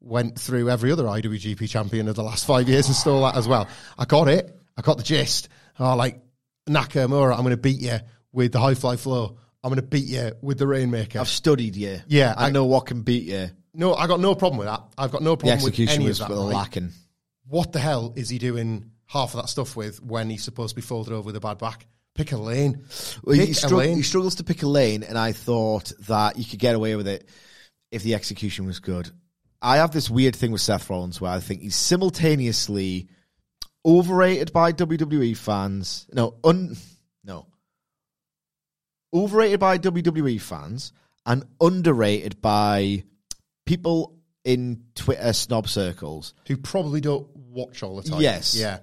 [0.00, 3.48] went through every other IWGP champion of the last five years and stole that as
[3.48, 3.68] well.
[3.98, 4.56] I got it.
[4.76, 5.48] I got the gist.
[5.78, 6.20] Oh, like
[6.68, 7.98] Nakamura, I'm going to beat you
[8.32, 9.38] with the high fly flow.
[9.62, 11.18] I'm going to beat you with the Rainmaker.
[11.18, 12.00] I've studied you.
[12.06, 13.50] Yeah, I, I- know what can beat you.
[13.74, 14.82] no, I got no problem with that.
[14.96, 16.34] I've got no The problem with execution any was of that.
[16.36, 16.90] lacking.
[17.48, 20.76] What the hell is he doing half of that stuff with when he's supposed to
[20.76, 21.86] be folded over with a bad back?
[22.14, 22.84] Pick a lane.
[23.22, 23.96] Well, he, a lane.
[23.96, 27.08] he struggles to pick a lane, and I thought that you could get away with
[27.08, 27.28] it
[27.90, 29.10] if the execution was good.
[29.60, 33.08] I have this weird thing with Seth Rollins where I think he's simultaneously
[33.84, 36.06] overrated by WWE fans.
[36.12, 36.76] No, un,
[37.24, 37.46] no.
[39.12, 40.92] Overrated by WWE fans
[41.24, 43.04] and underrated by
[43.66, 46.34] people in Twitter snob circles.
[46.46, 48.20] Who probably don't watch all the time.
[48.20, 48.54] Yes.
[48.54, 48.78] Yeah.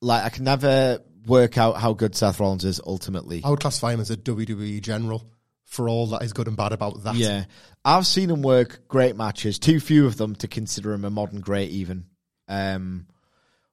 [0.00, 3.42] Like, I can never work out how good Seth Rollins is ultimately.
[3.44, 5.26] I would classify him as a WWE general
[5.64, 7.14] for all that is good and bad about that.
[7.14, 7.44] Yeah.
[7.84, 11.40] I've seen him work great matches, too few of them to consider him a modern
[11.40, 12.06] great, even.
[12.48, 13.06] Um,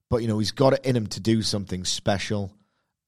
[0.09, 2.53] but, you know, he's got it in him to do something special.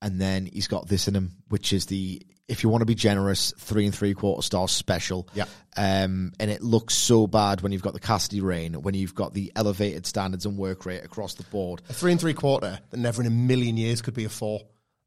[0.01, 2.95] And then he's got this in him, which is the, if you want to be
[2.95, 5.28] generous, three and three quarter star special.
[5.34, 5.45] Yeah.
[5.78, 9.34] Um, and it looks so bad when you've got the Cassidy reign, when you've got
[9.34, 11.82] the elevated standards and work rate across the board.
[11.89, 14.62] A three and three quarter that never in a million years could be a four.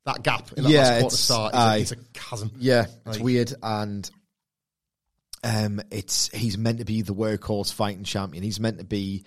[0.06, 1.76] That gap in that Yeah, last quarter star is, aye.
[1.76, 2.50] a, is a chasm.
[2.58, 4.10] Yeah, it's weird, and
[5.44, 8.42] um, it's he's meant to be the workhorse fighting champion.
[8.42, 9.24] He's meant to be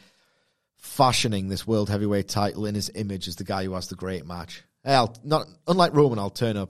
[0.77, 4.25] fashioning this world heavyweight title in his image as the guy who has the great
[4.25, 4.63] match.
[4.83, 6.69] Hey, I'll not unlike Roman, I'll turn up.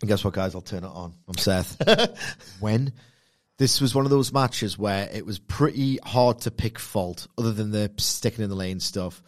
[0.00, 0.54] And guess what, guys?
[0.54, 1.14] I'll turn it on.
[1.28, 1.80] I'm Seth.
[2.60, 2.92] when
[3.58, 7.52] this was one of those matches where it was pretty hard to pick fault, other
[7.52, 9.22] than the sticking in the lane stuff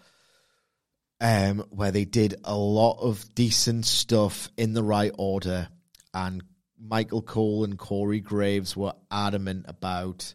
[1.20, 5.68] um, where they did a lot of decent stuff in the right order,
[6.12, 6.42] and
[6.78, 10.34] Michael Cole and Corey Graves were adamant about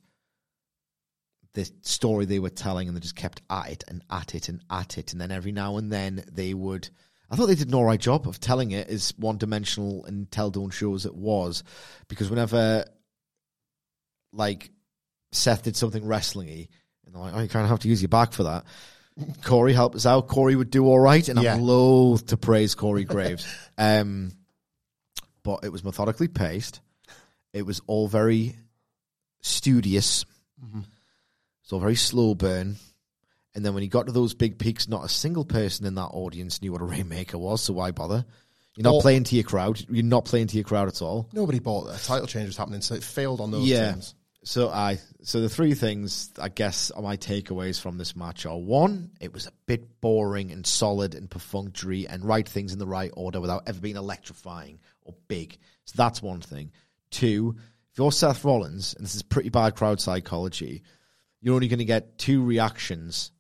[1.53, 4.61] the story they were telling, and they just kept at it and at it and
[4.69, 6.89] at it, and then every now and then they would.
[7.31, 10.29] I thought they did an all right job of telling it as one dimensional and
[10.29, 11.63] tell don't show as it was,
[12.09, 12.85] because whenever
[14.33, 14.69] like
[15.31, 16.67] Seth did something wrestlingy,
[17.05, 18.65] and they're like, oh, you kind of have to use your back for that.
[19.43, 20.27] Corey helped us out.
[20.27, 21.55] Corey would do all right, and Yeah.
[21.55, 23.47] I'm loath to praise Corey Graves.
[23.77, 24.31] um,
[25.43, 26.81] but it was methodically paced.
[27.53, 28.55] It was all very
[29.41, 30.25] studious.
[31.63, 32.75] It's all very slow burn.
[33.53, 36.07] And then when he got to those big peaks, not a single person in that
[36.13, 38.25] audience knew what a Rainmaker was, so why bother?
[38.75, 39.85] You're not Or- playing to your crowd.
[39.89, 41.27] You're not playing to your crowd at all.
[41.33, 42.01] Nobody bought that.
[42.01, 43.91] A title change was happening, so it failed on those Yeah.
[43.91, 44.15] terms.
[44.43, 48.57] So I so the three things I guess are my takeaways from this match are
[48.57, 52.87] one, it was a bit boring and solid and perfunctory and right things in the
[52.87, 55.59] right order without ever being electrifying or big.
[55.85, 56.71] So that's one thing.
[57.11, 57.55] Two,
[57.91, 60.81] if you're Seth Rollins, and this is pretty bad crowd psychology,
[61.41, 63.31] you're only going to get two reactions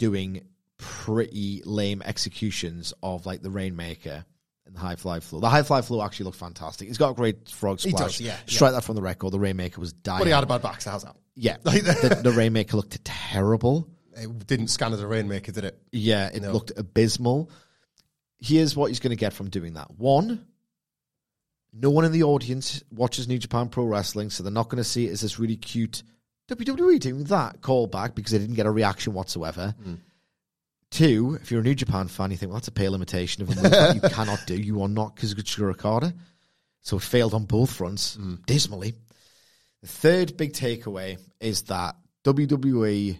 [0.00, 0.42] doing
[0.78, 4.24] pretty lame executions of like the Rainmaker
[4.66, 5.38] and the High Fly Flow.
[5.40, 6.88] The High Fly Flow actually looked fantastic.
[6.88, 8.18] He's got a great frog He splash.
[8.18, 9.30] does, yeah, Strike that from the record.
[9.30, 10.20] The Rainmaker was dying.
[10.20, 11.14] But he had a bad back, so how's that?
[11.36, 13.88] Yeah, the, the Rainmaker looked terrible.
[14.16, 15.78] It didn't scan as a Rainmaker, did it?
[15.92, 16.52] Yeah, it No.
[16.52, 17.50] looked abysmal.
[18.38, 19.90] Here's what he's going to get from doing that.
[19.98, 20.46] One,
[21.72, 24.88] no one in the audience watches New Japan Pro Wrestling, so they're not going to
[24.88, 26.02] see it as this really cute
[26.50, 29.74] WWE doing that callback because they didn't get a reaction whatsoever.
[30.90, 33.50] Two, if you're a New Japan fan, you think, well, that's a pale imitation of
[33.50, 34.56] a move that you cannot do.
[34.56, 36.12] You are not Kazuchika Okada.
[36.80, 38.44] So it failed on both fronts, mm.
[38.44, 38.94] dismally.
[39.82, 43.18] The third big takeaway is that WWE,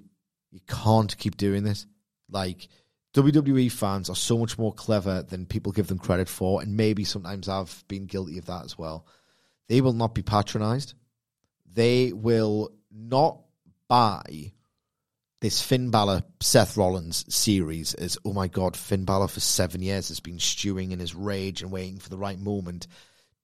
[0.50, 1.86] you can't keep doing this.
[2.28, 2.68] Like,
[3.14, 7.04] WWE fans are so much more clever than people give them credit for, and maybe
[7.04, 9.06] sometimes I've been guilty of that as well.
[9.68, 10.94] They will not be patronized.
[11.72, 13.40] They will not
[13.88, 14.52] buy
[15.40, 20.08] this Finn Balor Seth Rollins series as oh my god, Finn Balor for seven years
[20.08, 22.86] has been stewing in his rage and waiting for the right moment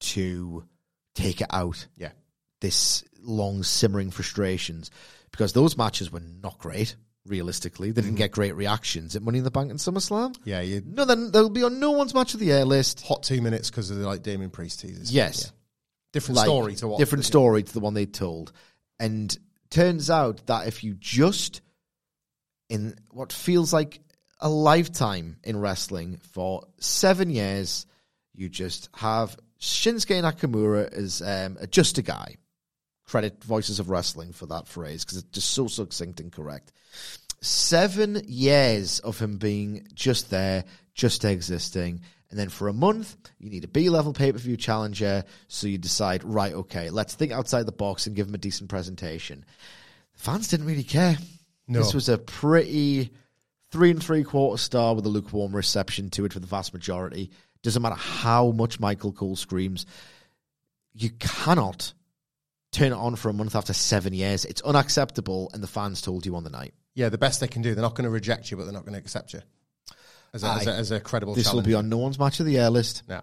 [0.00, 0.64] to
[1.14, 1.86] take it out.
[1.96, 2.12] Yeah.
[2.60, 4.90] This long simmering frustrations.
[5.30, 7.90] Because those matches were not great, realistically.
[7.90, 8.18] They didn't mm-hmm.
[8.18, 10.36] get great reactions at Money in the Bank and SummerSlam.
[10.44, 13.02] Yeah, you No, then they'll be on no one's match of the year list.
[13.02, 15.12] hot two minutes because of the like Damian Priest teasers.
[15.12, 15.44] Yes.
[15.44, 15.50] Yeah.
[16.12, 18.52] Different Like, story to what different story to the one they told.
[18.98, 19.36] And
[19.70, 21.60] turns out that if you just
[22.68, 24.00] in what feels like
[24.40, 27.86] a lifetime in wrestling for seven years,
[28.34, 32.36] you just have Shinsuke Nakamura as um, just a guy.
[33.06, 36.72] Credit Voices of Wrestling for that phrase because it's just so succinct and correct.
[37.40, 42.00] Seven years of him being just there, just existing.
[42.30, 45.24] And then for a month, you need a B level pay per view challenger.
[45.48, 48.68] So you decide, right, okay, let's think outside the box and give him a decent
[48.68, 49.44] presentation.
[50.14, 51.16] The fans didn't really care.
[51.68, 51.78] No.
[51.80, 53.12] This was a pretty
[53.70, 57.30] three and three quarter star with a lukewarm reception to it for the vast majority.
[57.62, 59.86] Doesn't matter how much Michael Cole screams,
[60.94, 61.92] you cannot
[62.72, 64.44] turn it on for a month after seven years.
[64.44, 66.74] It's unacceptable, and the fans told you on the night.
[66.94, 67.74] Yeah, the best they can do.
[67.74, 69.40] They're not going to reject you, but they're not going to accept you
[70.34, 71.66] as a, as a, as a credible This will challenge.
[71.66, 73.02] be on no one's match of the year list.
[73.08, 73.20] Yeah.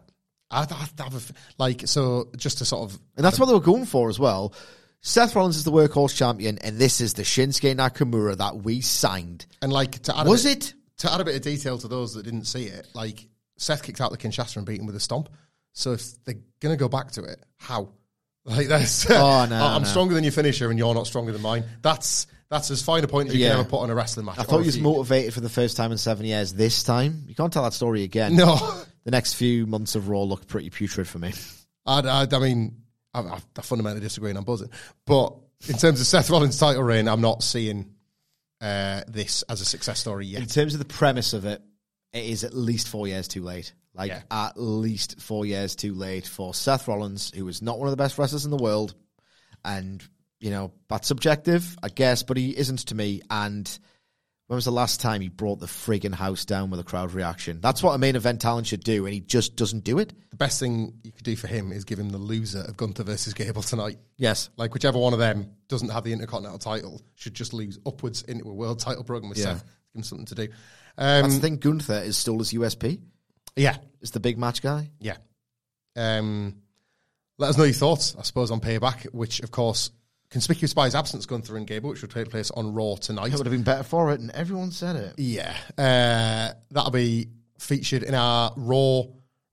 [0.52, 3.54] I, I, I have a like so just to sort of And that's what they
[3.54, 4.54] were going for as well.
[5.02, 9.46] Seth Rollins is the workhorse champion, and this is the Shinsuke Nakamura that we signed.
[9.62, 10.74] And like to add, Was bit, it?
[11.00, 12.88] to add a bit of detail to those that didn't see it?
[12.94, 13.28] Like
[13.58, 15.28] Seth kicked out the Kinshasa and beat him with a stomp.
[15.74, 17.90] So if they're gonna go back to it, how?
[18.46, 19.88] Like that's Oh, no, I'm no.
[19.88, 21.64] stronger than your finisher, and you're not stronger than mine.
[21.82, 23.50] That's that's as fine a point as you Yeah.
[23.52, 24.38] can ever put on a wrestling match.
[24.40, 26.54] I thought he was motivated for the first time in seven years.
[26.54, 28.36] This time, you can't tell that story again.
[28.36, 28.56] No,
[29.06, 31.34] The next few months of Raw look pretty putrid for me.
[31.86, 32.78] I, I, I mean,
[33.14, 34.70] I, I, I fundamentally disagree, and I'm buzzing.
[35.06, 35.36] But
[35.68, 37.94] in terms of Seth Rollins' title reign, I'm not seeing
[38.62, 40.42] uh, this as a success story yet.
[40.42, 41.62] In terms of the premise of it,
[42.14, 43.74] it is at least four years too late.
[43.94, 44.22] Like Yeah.
[44.32, 47.98] at least four years too late for Seth Rollins, who is not one of the
[47.98, 48.94] best wrestlers in the world,
[49.66, 50.02] and
[50.44, 53.22] you know that's subjective, I guess, but he isn't to me.
[53.30, 53.66] And
[54.48, 57.62] when was the last time he brought the friggin' house down with a crowd reaction?
[57.62, 60.12] That's what a main event talent should do, and he just doesn't do it.
[60.32, 63.04] The best thing you could do for him is give him the loser of Gunther
[63.04, 63.98] versus Gable tonight.
[64.18, 68.22] Yes, Like whichever one of them doesn't have the Intercontinental title should just lose upwards
[68.24, 69.46] into a world title program with Yeah.
[69.56, 69.64] Seth.
[69.64, 70.44] Give him something to do.
[70.98, 71.58] Um, that's the thing.
[71.58, 73.00] Gunther is still his USP.
[73.56, 74.90] yeah, Is the big match guy.
[75.00, 75.18] yeah.
[75.96, 76.56] Um,
[77.38, 79.90] let us know your thoughts, I suppose, on Payback, which, of course,
[80.34, 83.32] conspicuous by his absence, Gunther and Gable, which will take place on Raw tonight.
[83.32, 85.14] It would have been better for it, and everyone said it.
[85.18, 87.30] Yeah, uh, that'll be
[87.60, 89.04] featured in our Raw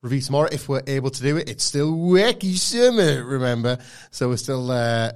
[0.02, 1.48] review tomorrow if we're able to do it.
[1.48, 3.78] It's still wacky summer, remember?
[4.10, 5.12] So we're still uh,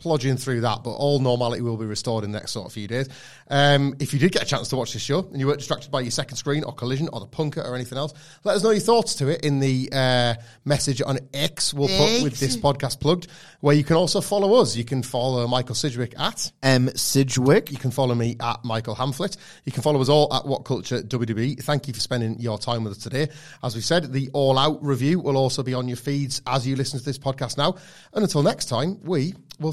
[0.00, 2.86] plodging through that, but all normality will be restored in the next sort of few
[2.86, 3.08] days.
[3.50, 5.90] Um, if you did get a chance to watch this show and you weren't distracted
[5.90, 8.70] by your second screen or collision or the punker or anything else, let us know
[8.70, 10.34] your thoughts to it in the uh,
[10.64, 13.26] message on X we'll put with this podcast plugged,
[13.58, 14.76] where you can also follow us.
[14.76, 16.90] You can follow Michael Sidgwick at M.
[16.94, 17.72] Sidgwick.
[17.72, 19.36] you can follow me at Michael Hamflett.
[19.64, 21.60] You can follow us all at What Culture WWE.
[21.60, 23.30] Thank you for spending your time with us today.
[23.64, 26.76] As we said, the All Out review will also be on your feeds as you
[26.76, 27.74] listen to this podcast now.
[28.12, 29.72] And until next time, we will